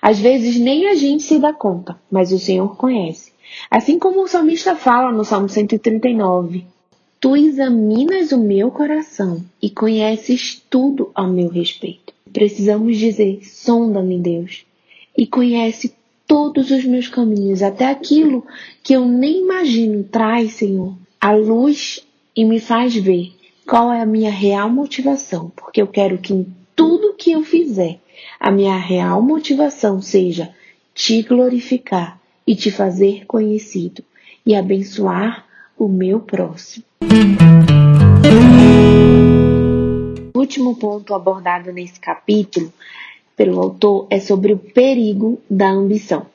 Às 0.00 0.18
vezes 0.18 0.58
nem 0.58 0.88
a 0.88 0.94
gente 0.94 1.22
se 1.22 1.38
dá 1.38 1.52
conta, 1.52 1.98
mas 2.10 2.30
o 2.30 2.38
Senhor 2.38 2.76
conhece. 2.76 3.32
Assim 3.70 3.98
como 3.98 4.22
o 4.22 4.28
salmista 4.28 4.76
fala 4.76 5.10
no 5.10 5.24
Salmo 5.24 5.48
139: 5.48 6.66
Tu 7.20 7.36
examinas 7.36 8.32
o 8.32 8.38
meu 8.38 8.70
coração 8.70 9.42
e 9.62 9.70
conheces 9.70 10.62
tudo 10.68 11.10
ao 11.14 11.26
meu 11.26 11.48
respeito. 11.48 12.12
Precisamos 12.32 12.98
dizer: 12.98 13.40
sonda-me, 13.44 14.18
Deus, 14.18 14.66
e 15.16 15.26
conhece 15.26 15.94
todos 16.26 16.70
os 16.70 16.84
meus 16.84 17.08
caminhos, 17.08 17.62
até 17.62 17.86
aquilo 17.86 18.44
que 18.82 18.92
eu 18.92 19.06
nem 19.06 19.42
imagino. 19.42 20.04
Traz, 20.04 20.52
Senhor, 20.52 20.94
a 21.24 21.32
luz 21.32 22.06
e 22.36 22.44
me 22.44 22.60
faz 22.60 22.94
ver 22.94 23.32
qual 23.66 23.90
é 23.90 24.02
a 24.02 24.04
minha 24.04 24.30
real 24.30 24.68
motivação, 24.68 25.50
porque 25.56 25.80
eu 25.80 25.86
quero 25.86 26.18
que 26.18 26.34
em 26.34 26.46
tudo 26.76 27.14
que 27.14 27.32
eu 27.32 27.42
fizer, 27.42 27.98
a 28.38 28.50
minha 28.50 28.76
real 28.76 29.22
motivação 29.22 30.02
seja 30.02 30.54
te 30.92 31.22
glorificar 31.22 32.20
e 32.46 32.54
te 32.54 32.70
fazer 32.70 33.24
conhecido 33.24 34.04
e 34.44 34.54
abençoar 34.54 35.46
o 35.78 35.88
meu 35.88 36.20
próximo. 36.20 36.84
último 40.34 40.76
ponto 40.76 41.14
abordado 41.14 41.72
nesse 41.72 41.98
capítulo 41.98 42.70
pelo 43.34 43.58
autor 43.62 44.08
é 44.10 44.20
sobre 44.20 44.52
o 44.52 44.58
perigo 44.58 45.40
da 45.48 45.70
ambição. 45.70 46.33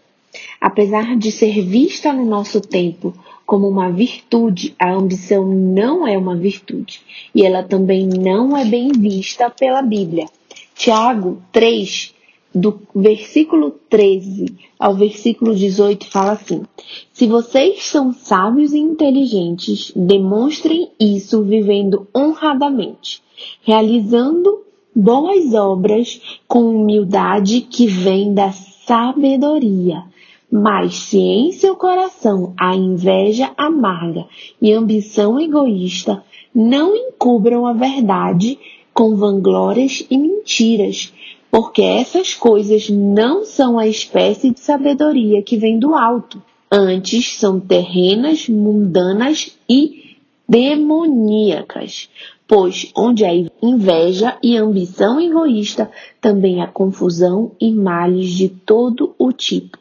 Apesar 0.60 1.16
de 1.16 1.32
ser 1.32 1.62
vista 1.62 2.12
no 2.12 2.26
nosso 2.26 2.60
tempo 2.60 3.14
como 3.46 3.68
uma 3.68 3.90
virtude, 3.90 4.76
a 4.78 4.94
ambição 4.94 5.46
não 5.46 6.08
é 6.08 6.18
uma 6.18 6.36
virtude 6.36 7.02
e 7.34 7.44
ela 7.44 7.64
também 7.64 8.06
não 8.06 8.56
é 8.56 8.66
bem 8.66 8.92
vista 8.92 9.50
pela 9.50 9.82
Bíblia. 9.82 10.28
Tiago 10.76 11.42
3, 11.52 12.14
do 12.54 12.82
versículo 12.96 13.72
13 13.90 14.56
ao 14.78 14.96
versículo 14.96 15.56
18, 15.56 16.08
fala 16.08 16.34
assim: 16.34 16.64
Se 17.12 17.28
vocês 17.28 17.84
são 17.84 18.14
sábios 18.14 18.74
e 18.74 18.78
inteligentes, 18.78 19.92
demonstrem 19.96 20.90
isso 21.00 21.42
vivendo 21.44 22.08
honradamente, 22.16 23.22
realizando 23.62 24.64
boas 24.96 25.54
obras 25.54 26.22
com 26.48 26.82
humildade 26.82 27.62
que 27.62 27.88
vem 27.88 28.34
da 28.34 28.52
sabedoria. 28.52 30.04
Mas 30.52 30.96
se 30.96 31.20
em 31.20 31.52
seu 31.52 31.76
coração 31.76 32.54
há 32.60 32.76
inveja 32.76 33.52
amarga 33.56 34.26
e 34.60 34.72
ambição 34.72 35.40
egoísta, 35.40 36.24
não 36.54 36.96
encubram 36.96 37.68
a 37.68 37.74
verdade 37.74 38.58
com 38.92 39.16
vanglórias 39.16 40.04
e 40.10 40.18
mentiras, 40.18 41.14
porque 41.52 41.84
essas 41.84 42.34
coisas 42.34 42.90
não 42.90 43.46
são 43.46 43.78
a 43.78 43.88
espécie 43.88 44.50
de 44.50 44.60
sabedoria 44.60 45.44
que 45.44 45.56
vem 45.56 45.78
do 45.78 45.94
alto, 45.94 46.42
antes 46.72 47.38
são 47.38 47.60
terrenas, 47.60 48.50
mundanas 48.50 49.56
e 49.70 50.18
demoníacas. 50.48 52.10
Pois 52.48 52.92
onde 52.98 53.24
há 53.24 53.30
inveja 53.62 54.36
e 54.42 54.58
ambição 54.58 55.22
egoísta, 55.22 55.92
também 56.20 56.64
há 56.64 56.68
confusão 56.68 57.52
e 57.62 57.72
males 57.72 58.32
de 58.32 58.50
todo 58.50 59.14
o 59.20 59.32
tipo. 59.32 59.78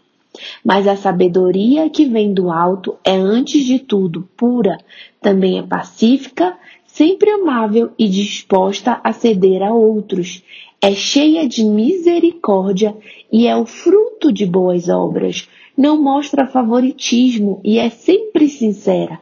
Mas 0.64 0.86
a 0.86 0.96
sabedoria 0.96 1.88
que 1.90 2.04
vem 2.04 2.32
do 2.32 2.50
alto 2.50 2.96
é, 3.04 3.12
antes 3.12 3.64
de 3.64 3.78
tudo, 3.78 4.28
pura, 4.36 4.78
também 5.20 5.58
é 5.58 5.62
pacífica, 5.62 6.56
sempre 6.86 7.30
amável 7.30 7.90
e 7.98 8.08
disposta 8.08 9.00
a 9.04 9.12
ceder 9.12 9.62
a 9.62 9.72
outros. 9.72 10.42
É 10.80 10.92
cheia 10.92 11.48
de 11.48 11.64
misericórdia 11.64 12.96
e 13.30 13.46
é 13.46 13.56
o 13.56 13.66
fruto 13.66 14.32
de 14.32 14.46
boas 14.46 14.88
obras. 14.88 15.48
Não 15.76 16.00
mostra 16.00 16.46
favoritismo 16.46 17.60
e 17.64 17.78
é 17.78 17.90
sempre 17.90 18.48
sincera. 18.48 19.20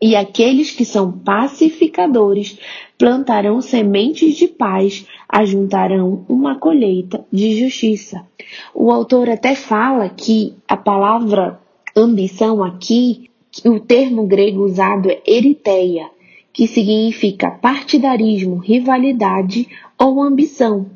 E 0.00 0.14
aqueles 0.14 0.70
que 0.70 0.84
são 0.84 1.10
pacificadores 1.10 2.58
plantarão 2.98 3.60
sementes 3.60 4.36
de 4.36 4.48
paz, 4.48 5.06
ajuntarão 5.28 6.24
uma 6.28 6.58
colheita 6.58 7.24
de 7.30 7.60
justiça. 7.60 8.26
O 8.74 8.90
autor 8.90 9.28
até 9.28 9.54
fala 9.54 10.08
que 10.08 10.54
a 10.66 10.76
palavra 10.76 11.60
ambição 11.94 12.62
aqui, 12.62 13.30
o 13.64 13.80
termo 13.80 14.26
grego 14.26 14.64
usado 14.64 15.10
é 15.10 15.20
eriteia, 15.26 16.10
que 16.52 16.66
significa 16.66 17.50
partidarismo, 17.50 18.56
rivalidade 18.56 19.68
ou 19.98 20.22
ambição, 20.22 20.86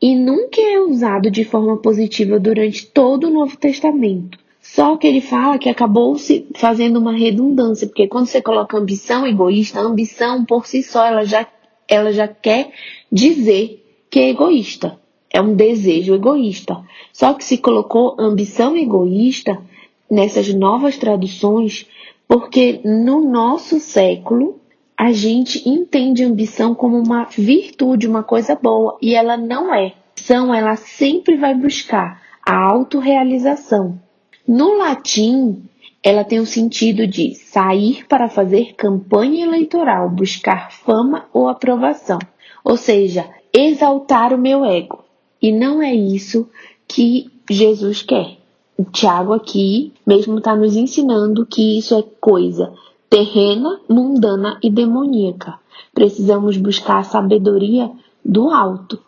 e 0.00 0.14
nunca 0.14 0.60
é 0.60 0.78
usado 0.78 1.30
de 1.30 1.44
forma 1.44 1.78
positiva 1.78 2.38
durante 2.38 2.86
todo 2.86 3.28
o 3.28 3.30
Novo 3.30 3.56
Testamento. 3.56 4.38
Só 4.76 4.94
que 4.98 5.06
ele 5.06 5.22
fala 5.22 5.56
que 5.56 5.70
acabou 5.70 6.18
se 6.18 6.46
fazendo 6.54 6.98
uma 6.98 7.16
redundância, 7.16 7.86
porque 7.86 8.06
quando 8.06 8.26
você 8.26 8.42
coloca 8.42 8.76
ambição 8.76 9.26
egoísta, 9.26 9.80
a 9.80 9.82
ambição 9.82 10.44
por 10.44 10.66
si 10.66 10.82
só 10.82 11.06
ela 11.06 11.24
já, 11.24 11.46
ela 11.88 12.12
já 12.12 12.28
quer 12.28 12.72
dizer 13.10 13.82
que 14.10 14.20
é 14.20 14.28
egoísta. 14.28 15.00
É 15.32 15.40
um 15.40 15.54
desejo 15.54 16.14
egoísta. 16.14 16.84
Só 17.10 17.32
que 17.32 17.42
se 17.42 17.56
colocou 17.56 18.16
ambição 18.18 18.76
egoísta 18.76 19.62
nessas 20.10 20.52
novas 20.52 20.98
traduções, 20.98 21.86
porque 22.28 22.82
no 22.84 23.22
nosso 23.22 23.80
século 23.80 24.60
a 24.94 25.10
gente 25.10 25.66
entende 25.66 26.22
ambição 26.22 26.74
como 26.74 26.98
uma 26.98 27.24
virtude, 27.24 28.06
uma 28.06 28.22
coisa 28.22 28.54
boa, 28.54 28.98
e 29.00 29.14
ela 29.14 29.38
não 29.38 29.74
é. 29.74 29.94
Ambição 30.12 30.54
ela 30.54 30.76
sempre 30.76 31.34
vai 31.34 31.54
buscar 31.54 32.20
a 32.44 32.54
autorrealização. 32.62 34.04
No 34.46 34.78
latim, 34.78 35.64
ela 36.02 36.22
tem 36.22 36.38
o 36.38 36.46
sentido 36.46 37.06
de 37.06 37.34
sair 37.34 38.06
para 38.06 38.28
fazer 38.28 38.74
campanha 38.74 39.44
eleitoral, 39.44 40.08
buscar 40.08 40.70
fama 40.70 41.26
ou 41.32 41.48
aprovação, 41.48 42.18
ou 42.64 42.76
seja, 42.76 43.28
exaltar 43.52 44.32
o 44.32 44.38
meu 44.38 44.64
ego. 44.64 45.04
E 45.42 45.50
não 45.50 45.82
é 45.82 45.94
isso 45.94 46.48
que 46.86 47.30
Jesus 47.50 48.02
quer. 48.02 48.38
O 48.78 48.84
Tiago 48.84 49.32
aqui 49.32 49.92
mesmo 50.06 50.38
está 50.38 50.54
nos 50.54 50.76
ensinando 50.76 51.46
que 51.46 51.78
isso 51.78 51.94
é 51.94 52.04
coisa 52.20 52.72
terrena, 53.08 53.80
mundana 53.88 54.58
e 54.62 54.70
demoníaca. 54.70 55.54
Precisamos 55.94 56.56
buscar 56.56 56.98
a 56.98 57.04
sabedoria 57.04 57.90
do 58.24 58.50
alto. 58.50 59.00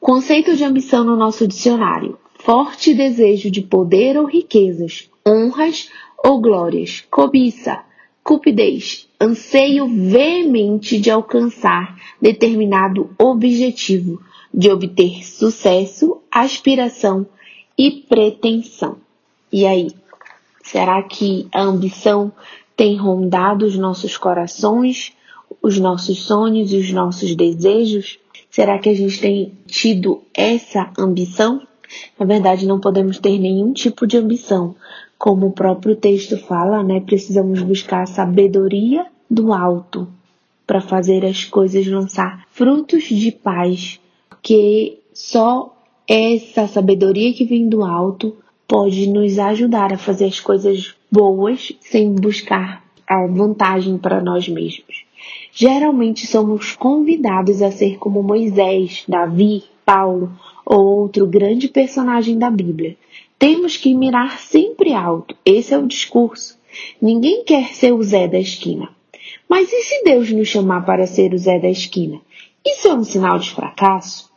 Conceito 0.00 0.56
de 0.56 0.64
ambição 0.64 1.04
no 1.04 1.16
nosso 1.16 1.46
dicionário: 1.46 2.18
forte 2.44 2.92
desejo 2.92 3.50
de 3.50 3.62
poder 3.62 4.16
ou 4.18 4.26
riquezas, 4.26 5.08
honras 5.26 5.88
ou 6.24 6.40
glórias, 6.40 7.04
cobiça, 7.08 7.84
cupidez, 8.22 9.08
anseio 9.20 9.86
veemente 9.86 10.98
de 10.98 11.10
alcançar 11.10 11.96
determinado 12.20 13.10
objetivo, 13.16 14.20
de 14.52 14.70
obter 14.70 15.24
sucesso, 15.24 16.20
aspiração 16.30 17.26
e 17.78 17.90
pretensão. 17.90 18.96
E 19.52 19.64
aí, 19.64 19.92
será 20.64 21.00
que 21.02 21.46
a 21.52 21.62
ambição 21.62 22.32
tem 22.76 22.96
rondado 22.96 23.64
os 23.64 23.76
nossos 23.76 24.16
corações, 24.16 25.12
os 25.62 25.78
nossos 25.78 26.22
sonhos 26.22 26.72
e 26.72 26.76
os 26.76 26.90
nossos 26.90 27.36
desejos? 27.36 28.18
Será 28.50 28.78
que 28.80 28.88
a 28.88 28.94
gente 28.94 29.20
tem 29.20 29.52
tido 29.66 30.22
essa 30.34 30.92
ambição? 30.98 31.62
Na 32.18 32.26
verdade, 32.26 32.66
não 32.66 32.80
podemos 32.80 33.18
ter 33.18 33.38
nenhum 33.38 33.72
tipo 33.72 34.06
de 34.06 34.16
ambição. 34.16 34.74
Como 35.18 35.46
o 35.46 35.52
próprio 35.52 35.94
texto 35.94 36.36
fala, 36.36 36.82
né? 36.82 37.00
Precisamos 37.00 37.62
buscar 37.62 38.02
a 38.02 38.06
sabedoria 38.06 39.06
do 39.30 39.52
alto 39.52 40.08
para 40.66 40.80
fazer 40.80 41.24
as 41.24 41.44
coisas 41.44 41.86
lançar 41.86 42.44
frutos 42.50 43.04
de 43.04 43.30
paz, 43.30 44.00
porque 44.28 44.98
só 45.12 45.74
essa 46.08 46.66
sabedoria 46.66 47.32
que 47.32 47.44
vem 47.44 47.68
do 47.68 47.84
alto 47.84 48.36
pode 48.66 49.06
nos 49.06 49.38
ajudar 49.38 49.92
a 49.92 49.98
fazer 49.98 50.26
as 50.26 50.40
coisas 50.40 50.94
boas 51.10 51.72
sem 51.80 52.12
buscar 52.12 52.82
a 53.06 53.26
vantagem 53.26 53.98
para 53.98 54.22
nós 54.22 54.48
mesmos. 54.48 55.04
Geralmente 55.52 56.26
somos 56.26 56.74
convidados 56.74 57.60
a 57.60 57.70
ser 57.70 57.98
como 57.98 58.22
Moisés, 58.22 59.04
Davi, 59.06 59.64
Paulo 59.84 60.32
ou 60.64 61.00
outro 61.00 61.26
grande 61.26 61.68
personagem 61.68 62.38
da 62.38 62.50
Bíblia. 62.50 62.96
Temos 63.38 63.76
que 63.76 63.94
mirar 63.94 64.38
sempre 64.38 64.92
alto. 64.92 65.34
Esse 65.44 65.74
é 65.74 65.78
o 65.78 65.86
discurso. 65.86 66.58
Ninguém 67.00 67.44
quer 67.44 67.74
ser 67.74 67.92
o 67.92 68.02
Zé 68.02 68.28
da 68.28 68.38
esquina. 68.38 68.88
Mas 69.48 69.72
e 69.72 69.82
se 69.82 70.02
Deus 70.04 70.30
nos 70.30 70.48
chamar 70.48 70.86
para 70.86 71.06
ser 71.06 71.34
o 71.34 71.38
Zé 71.38 71.58
da 71.58 71.68
esquina? 71.68 72.20
Isso 72.64 72.88
é 72.88 72.94
um 72.94 73.04
sinal 73.04 73.38
de 73.38 73.50
fracasso? 73.50 74.30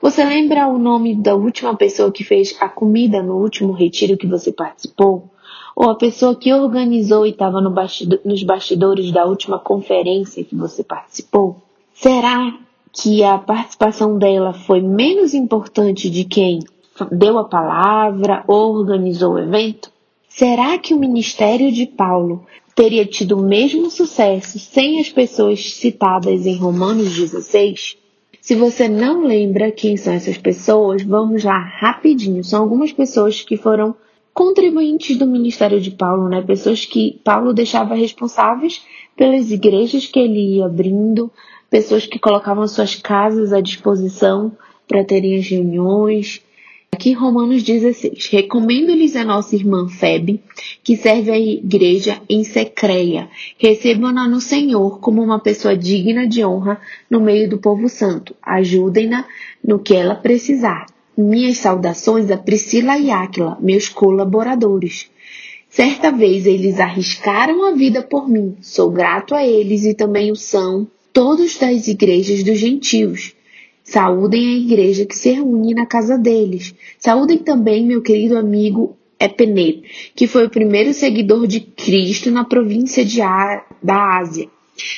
Você 0.00 0.24
lembra 0.24 0.68
o 0.68 0.78
nome 0.78 1.14
da 1.14 1.34
última 1.34 1.74
pessoa 1.74 2.12
que 2.12 2.22
fez 2.22 2.56
a 2.60 2.68
comida 2.68 3.22
no 3.22 3.36
último 3.36 3.72
retiro 3.72 4.16
que 4.16 4.26
você 4.26 4.52
participou? 4.52 5.30
Ou 5.74 5.90
a 5.90 5.96
pessoa 5.96 6.36
que 6.36 6.52
organizou 6.52 7.26
e 7.26 7.30
estava 7.30 7.60
no 7.60 7.70
bastidor, 7.70 8.20
nos 8.24 8.42
bastidores 8.44 9.10
da 9.10 9.24
última 9.24 9.58
conferência 9.58 10.44
que 10.44 10.54
você 10.54 10.84
participou? 10.84 11.56
Será 11.92 12.56
que 12.94 13.24
a 13.24 13.36
participação 13.38 14.16
dela 14.16 14.52
foi 14.52 14.80
menos 14.80 15.34
importante 15.34 16.08
de 16.08 16.24
quem 16.24 16.60
deu 17.10 17.38
a 17.38 17.44
palavra 17.44 18.44
ou 18.46 18.74
organizou 18.76 19.34
o 19.34 19.38
evento? 19.38 19.90
Será 20.28 20.78
que 20.78 20.94
o 20.94 20.98
ministério 20.98 21.72
de 21.72 21.86
Paulo 21.86 22.46
teria 22.74 23.04
tido 23.04 23.38
o 23.38 23.42
mesmo 23.42 23.90
sucesso 23.90 24.58
sem 24.58 25.00
as 25.00 25.08
pessoas 25.08 25.74
citadas 25.74 26.46
em 26.46 26.56
Romanos 26.56 27.14
16? 27.14 27.96
Se 28.40 28.54
você 28.54 28.88
não 28.88 29.22
lembra 29.22 29.72
quem 29.72 29.96
são 29.96 30.12
essas 30.12 30.36
pessoas, 30.36 31.02
vamos 31.02 31.42
lá 31.42 31.58
rapidinho. 31.58 32.44
São 32.44 32.62
algumas 32.62 32.92
pessoas 32.92 33.42
que 33.42 33.56
foram 33.56 33.94
contribuintes 34.34 35.16
do 35.16 35.26
ministério 35.26 35.80
de 35.80 35.92
Paulo, 35.92 36.28
né? 36.28 36.42
Pessoas 36.42 36.84
que 36.84 37.20
Paulo 37.24 37.54
deixava 37.54 37.94
responsáveis 37.94 38.82
pelas 39.16 39.50
igrejas 39.50 40.06
que 40.06 40.18
ele 40.18 40.56
ia 40.56 40.66
abrindo, 40.66 41.30
pessoas 41.74 42.06
que 42.06 42.20
colocavam 42.20 42.68
suas 42.68 42.94
casas 42.94 43.52
à 43.52 43.60
disposição 43.60 44.52
para 44.86 45.02
terem 45.02 45.36
as 45.36 45.48
reuniões. 45.48 46.40
Aqui 46.92 47.12
Romanos 47.12 47.64
16. 47.64 48.28
Recomendo-lhes 48.28 49.16
a 49.16 49.24
nossa 49.24 49.56
irmã 49.56 49.88
Febe, 49.88 50.40
que 50.84 50.96
serve 50.96 51.32
à 51.32 51.36
igreja 51.36 52.22
em 52.28 52.44
Secreia. 52.44 53.28
Recebam-na 53.58 54.28
no 54.28 54.40
Senhor 54.40 55.00
como 55.00 55.20
uma 55.20 55.40
pessoa 55.40 55.76
digna 55.76 56.28
de 56.28 56.44
honra 56.44 56.80
no 57.10 57.20
meio 57.20 57.50
do 57.50 57.58
povo 57.58 57.88
santo. 57.88 58.36
Ajudem-na 58.40 59.24
no 59.60 59.80
que 59.80 59.96
ela 59.96 60.14
precisar. 60.14 60.86
Minhas 61.18 61.58
saudações 61.58 62.30
a 62.30 62.36
Priscila 62.36 62.96
e 62.98 63.10
Áquila, 63.10 63.58
meus 63.60 63.88
colaboradores. 63.88 65.10
Certa 65.68 66.12
vez 66.12 66.46
eles 66.46 66.78
arriscaram 66.78 67.64
a 67.64 67.72
vida 67.72 68.00
por 68.00 68.28
mim. 68.28 68.56
Sou 68.60 68.92
grato 68.92 69.34
a 69.34 69.44
eles 69.44 69.84
e 69.84 69.92
também 69.92 70.30
o 70.30 70.36
são 70.36 70.86
todos 71.14 71.56
das 71.56 71.86
igrejas 71.86 72.42
dos 72.42 72.58
gentios. 72.58 73.34
Saúdem 73.84 74.48
a 74.48 74.58
igreja 74.58 75.06
que 75.06 75.16
se 75.16 75.30
reúne 75.30 75.72
na 75.72 75.86
casa 75.86 76.18
deles. 76.18 76.74
Saúdem 76.98 77.38
também 77.38 77.86
meu 77.86 78.02
querido 78.02 78.36
amigo 78.36 78.96
Epeneto, 79.18 79.82
que 80.16 80.26
foi 80.26 80.46
o 80.46 80.50
primeiro 80.50 80.92
seguidor 80.92 81.46
de 81.46 81.60
Cristo 81.60 82.32
na 82.32 82.44
província 82.44 83.04
de 83.04 83.22
Á, 83.22 83.64
da 83.80 84.18
Ásia. 84.18 84.48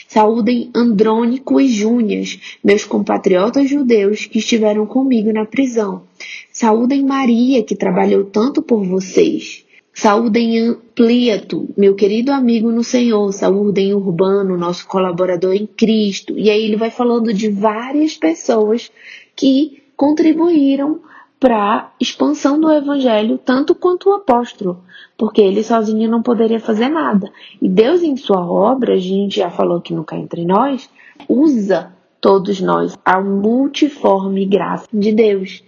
Saúdem 0.08 0.70
Andrônico 0.74 1.60
e 1.60 1.68
Júnias, 1.68 2.56
meus 2.64 2.86
compatriotas 2.86 3.68
judeus 3.68 4.24
que 4.24 4.38
estiveram 4.38 4.86
comigo 4.86 5.30
na 5.30 5.44
prisão. 5.44 6.04
Saúdem 6.50 7.04
Maria, 7.04 7.62
que 7.62 7.76
trabalhou 7.76 8.24
tanto 8.24 8.62
por 8.62 8.82
vocês. 8.82 9.65
Saúdem 9.98 10.58
Ampliato, 10.58 11.70
meu 11.74 11.94
querido 11.94 12.30
amigo 12.30 12.70
no 12.70 12.84
Senhor. 12.84 13.32
Saúdem 13.32 13.94
Urbano, 13.94 14.54
nosso 14.54 14.86
colaborador 14.86 15.54
em 15.54 15.66
Cristo. 15.66 16.38
E 16.38 16.50
aí 16.50 16.64
ele 16.64 16.76
vai 16.76 16.90
falando 16.90 17.32
de 17.32 17.48
várias 17.48 18.14
pessoas 18.14 18.92
que 19.34 19.82
contribuíram 19.96 21.00
para 21.40 21.94
expansão 21.98 22.60
do 22.60 22.70
evangelho, 22.70 23.38
tanto 23.38 23.74
quanto 23.74 24.10
o 24.10 24.12
apóstolo, 24.12 24.84
porque 25.16 25.40
ele 25.40 25.64
sozinho 25.64 26.10
não 26.10 26.22
poderia 26.22 26.60
fazer 26.60 26.90
nada. 26.90 27.32
E 27.60 27.66
Deus, 27.66 28.02
em 28.02 28.18
sua 28.18 28.46
obra, 28.46 28.92
a 28.92 28.98
gente 28.98 29.36
já 29.36 29.48
falou 29.48 29.80
que 29.80 29.94
nunca 29.94 30.14
entre 30.14 30.44
nós, 30.44 30.90
usa 31.26 31.90
todos 32.20 32.60
nós 32.60 32.98
a 33.02 33.18
multiforme 33.18 34.44
graça 34.44 34.88
de 34.92 35.10
Deus. 35.10 35.64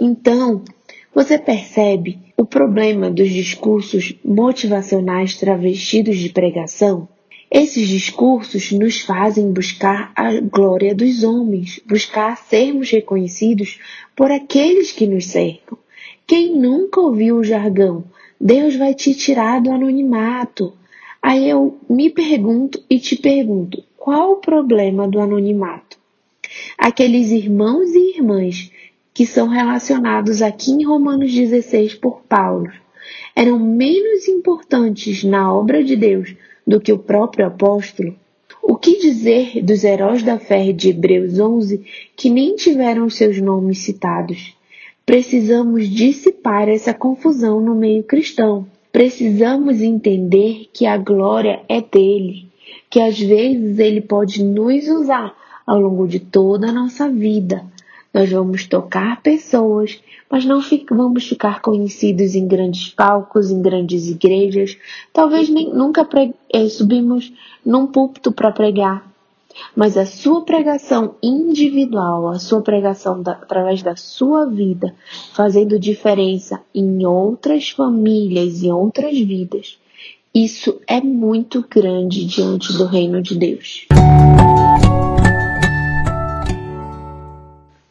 Então, 0.00 0.64
você 1.14 1.38
percebe 1.38 2.18
o 2.36 2.44
problema 2.44 3.10
dos 3.10 3.30
discursos 3.30 4.14
motivacionais 4.24 5.36
travestidos 5.36 6.16
de 6.16 6.28
pregação? 6.28 7.08
Esses 7.50 7.88
discursos 7.88 8.70
nos 8.70 9.00
fazem 9.00 9.52
buscar 9.52 10.12
a 10.14 10.38
glória 10.40 10.94
dos 10.94 11.24
homens, 11.24 11.80
buscar 11.84 12.36
sermos 12.36 12.90
reconhecidos 12.90 13.80
por 14.14 14.30
aqueles 14.30 14.92
que 14.92 15.04
nos 15.04 15.26
cercam. 15.26 15.76
Quem 16.24 16.54
nunca 16.54 17.00
ouviu 17.00 17.38
o 17.38 17.44
jargão? 17.44 18.04
Deus 18.40 18.76
vai 18.76 18.94
te 18.94 19.12
tirar 19.12 19.60
do 19.60 19.72
anonimato. 19.72 20.72
Aí 21.20 21.50
eu 21.50 21.76
me 21.88 22.08
pergunto 22.08 22.80
e 22.88 23.00
te 23.00 23.16
pergunto: 23.16 23.82
qual 23.96 24.32
o 24.32 24.36
problema 24.36 25.08
do 25.08 25.18
anonimato? 25.18 25.98
Aqueles 26.78 27.32
irmãos 27.32 27.90
e 27.90 28.16
irmãs 28.16 28.70
que 29.12 29.26
são 29.26 29.48
relacionados 29.48 30.42
aqui 30.42 30.70
em 30.70 30.84
Romanos 30.84 31.32
16 31.32 31.94
por 31.94 32.22
Paulo, 32.22 32.70
eram 33.34 33.58
menos 33.58 34.28
importantes 34.28 35.24
na 35.24 35.52
obra 35.52 35.82
de 35.82 35.96
Deus 35.96 36.34
do 36.66 36.80
que 36.80 36.92
o 36.92 36.98
próprio 36.98 37.46
apóstolo? 37.46 38.14
O 38.62 38.76
que 38.76 38.98
dizer 38.98 39.62
dos 39.62 39.84
heróis 39.84 40.22
da 40.22 40.38
fé 40.38 40.72
de 40.72 40.90
Hebreus 40.90 41.38
11 41.38 41.82
que 42.14 42.28
nem 42.28 42.54
tiveram 42.54 43.08
seus 43.08 43.40
nomes 43.40 43.78
citados? 43.78 44.54
Precisamos 45.04 45.88
dissipar 45.88 46.68
essa 46.68 46.94
confusão 46.94 47.60
no 47.60 47.74
meio 47.74 48.04
cristão. 48.04 48.66
Precisamos 48.92 49.80
entender 49.80 50.68
que 50.72 50.86
a 50.86 50.96
glória 50.96 51.62
é 51.68 51.80
dele, 51.80 52.48
que 52.88 53.00
às 53.00 53.18
vezes 53.18 53.78
ele 53.78 54.00
pode 54.00 54.44
nos 54.44 54.86
usar 54.88 55.34
ao 55.66 55.80
longo 55.80 56.06
de 56.06 56.20
toda 56.20 56.68
a 56.68 56.72
nossa 56.72 57.08
vida, 57.08 57.64
nós 58.12 58.30
vamos 58.30 58.66
tocar 58.66 59.22
pessoas, 59.22 60.00
mas 60.28 60.44
não 60.44 60.60
vamos 60.90 61.28
ficar 61.28 61.60
conhecidos 61.60 62.34
em 62.34 62.46
grandes 62.46 62.88
palcos, 62.88 63.50
em 63.50 63.62
grandes 63.62 64.08
igrejas. 64.08 64.76
Talvez 65.12 65.48
nem, 65.48 65.72
nunca 65.72 66.06
eh, 66.52 66.68
subimos 66.68 67.32
num 67.64 67.86
púlpito 67.86 68.32
para 68.32 68.50
pregar. 68.50 69.08
Mas 69.74 69.96
a 69.96 70.06
sua 70.06 70.44
pregação 70.44 71.16
individual, 71.22 72.28
a 72.28 72.38
sua 72.38 72.62
pregação 72.62 73.22
da, 73.22 73.32
através 73.32 73.82
da 73.82 73.96
sua 73.96 74.46
vida, 74.46 74.94
fazendo 75.32 75.78
diferença 75.78 76.60
em 76.74 77.04
outras 77.04 77.70
famílias 77.70 78.62
e 78.62 78.70
outras 78.70 79.18
vidas, 79.18 79.78
isso 80.34 80.80
é 80.86 81.00
muito 81.00 81.64
grande 81.68 82.24
diante 82.24 82.72
do 82.72 82.86
reino 82.86 83.20
de 83.20 83.36
Deus. 83.36 83.86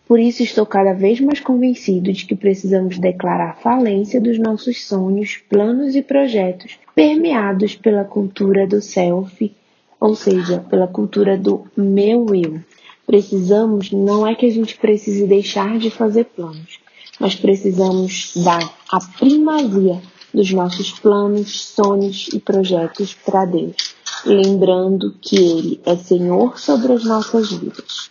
Por 0.09 0.19
isso 0.19 0.41
estou 0.41 0.65
cada 0.65 0.91
vez 0.91 1.21
mais 1.21 1.39
convencido 1.39 2.11
de 2.11 2.25
que 2.25 2.35
precisamos 2.35 2.97
declarar 2.97 3.59
falência 3.61 4.19
dos 4.19 4.39
nossos 4.39 4.83
sonhos, 4.87 5.37
planos 5.47 5.95
e 5.95 6.01
projetos 6.01 6.79
permeados 6.95 7.75
pela 7.75 8.03
cultura 8.03 8.65
do 8.65 8.81
self, 8.81 9.53
ou 9.99 10.15
seja, 10.15 10.65
pela 10.67 10.87
cultura 10.87 11.37
do 11.37 11.63
meu 11.77 12.25
eu. 12.33 12.59
Precisamos, 13.05 13.91
não 13.91 14.25
é 14.25 14.33
que 14.33 14.47
a 14.47 14.49
gente 14.49 14.75
precise 14.79 15.27
deixar 15.27 15.77
de 15.77 15.91
fazer 15.91 16.23
planos, 16.23 16.79
mas 17.19 17.35
precisamos 17.35 18.33
dar 18.37 18.67
a 18.91 18.99
primazia 19.19 20.01
dos 20.33 20.51
nossos 20.51 20.91
planos, 20.91 21.65
sonhos 21.65 22.29
e 22.33 22.39
projetos 22.39 23.13
para 23.13 23.45
Deus, 23.45 23.93
lembrando 24.25 25.13
que 25.21 25.35
Ele 25.35 25.79
é 25.85 25.95
Senhor 25.95 26.57
sobre 26.57 26.93
as 26.93 27.03
nossas 27.03 27.51
vidas. 27.51 28.09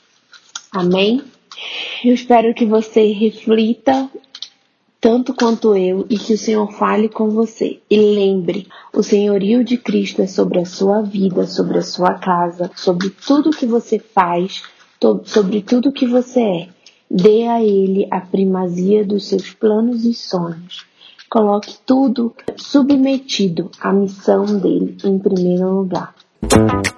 Amém? 0.70 1.24
Eu 2.04 2.14
espero 2.14 2.54
que 2.54 2.64
você 2.64 3.12
reflita 3.12 4.08
tanto 5.00 5.32
quanto 5.32 5.76
eu 5.76 6.06
e 6.10 6.18
que 6.18 6.34
o 6.34 6.38
Senhor 6.38 6.70
fale 6.72 7.08
com 7.08 7.30
você. 7.30 7.80
E 7.88 7.96
lembre, 7.96 8.66
o 8.92 9.02
senhorio 9.02 9.62
de 9.62 9.76
Cristo 9.76 10.22
é 10.22 10.26
sobre 10.26 10.58
a 10.58 10.64
sua 10.64 11.02
vida, 11.02 11.46
sobre 11.46 11.78
a 11.78 11.82
sua 11.82 12.14
casa, 12.14 12.70
sobre 12.74 13.10
tudo 13.10 13.50
que 13.50 13.66
você 13.66 13.98
faz, 13.98 14.62
sobre 15.24 15.62
tudo 15.62 15.92
que 15.92 16.06
você 16.06 16.40
é. 16.40 16.68
Dê 17.10 17.44
a 17.44 17.62
Ele 17.62 18.06
a 18.10 18.20
primazia 18.20 19.04
dos 19.04 19.28
seus 19.28 19.52
planos 19.52 20.04
e 20.04 20.12
sonhos. 20.12 20.84
Coloque 21.30 21.76
tudo 21.86 22.34
submetido 22.56 23.70
à 23.80 23.92
missão 23.92 24.44
dele 24.58 24.96
em 25.04 25.18
primeiro 25.18 25.70
lugar. 25.70 26.14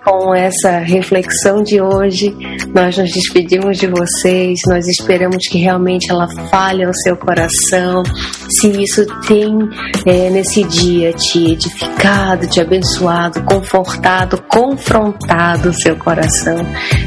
Com 0.04 0.34
essa 0.34 0.78
reflexão 0.78 1.62
de 1.62 1.80
hoje, 1.80 2.36
nós 2.74 2.98
nos 2.98 3.10
despedimos 3.10 3.78
de 3.78 3.86
vocês. 3.86 4.60
Nós 4.68 4.86
esperamos 4.86 5.48
que 5.48 5.58
realmente 5.58 6.10
ela 6.10 6.28
fale 6.50 6.84
ao 6.84 6.92
seu 6.92 7.16
coração. 7.16 8.02
Se 8.50 8.68
isso 8.82 9.06
tem 9.26 9.50
é, 10.04 10.28
nesse 10.28 10.62
dia 10.64 11.12
te 11.14 11.52
edificado, 11.52 12.46
te 12.48 12.60
abençoado, 12.60 13.42
confortado, 13.44 14.42
confrontado 14.42 15.70
o 15.70 15.74
seu 15.74 15.96
coração, 15.96 16.56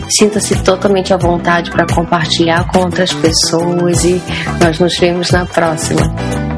sinta-se 0.10 0.56
totalmente 0.64 1.14
à 1.14 1.18
vontade 1.18 1.70
para 1.70 1.86
compartilhar 1.86 2.68
com 2.72 2.80
outras 2.80 3.14
pessoas 3.14 4.04
e 4.04 4.22
nós 4.60 4.80
nos 4.80 4.98
vemos 4.98 5.30
na 5.32 5.46
próxima. 5.46 6.02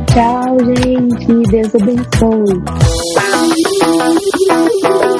Tchau, 0.07 0.57
gente. 0.59 1.49
Deus 1.49 1.75
abençoe. 1.75 2.63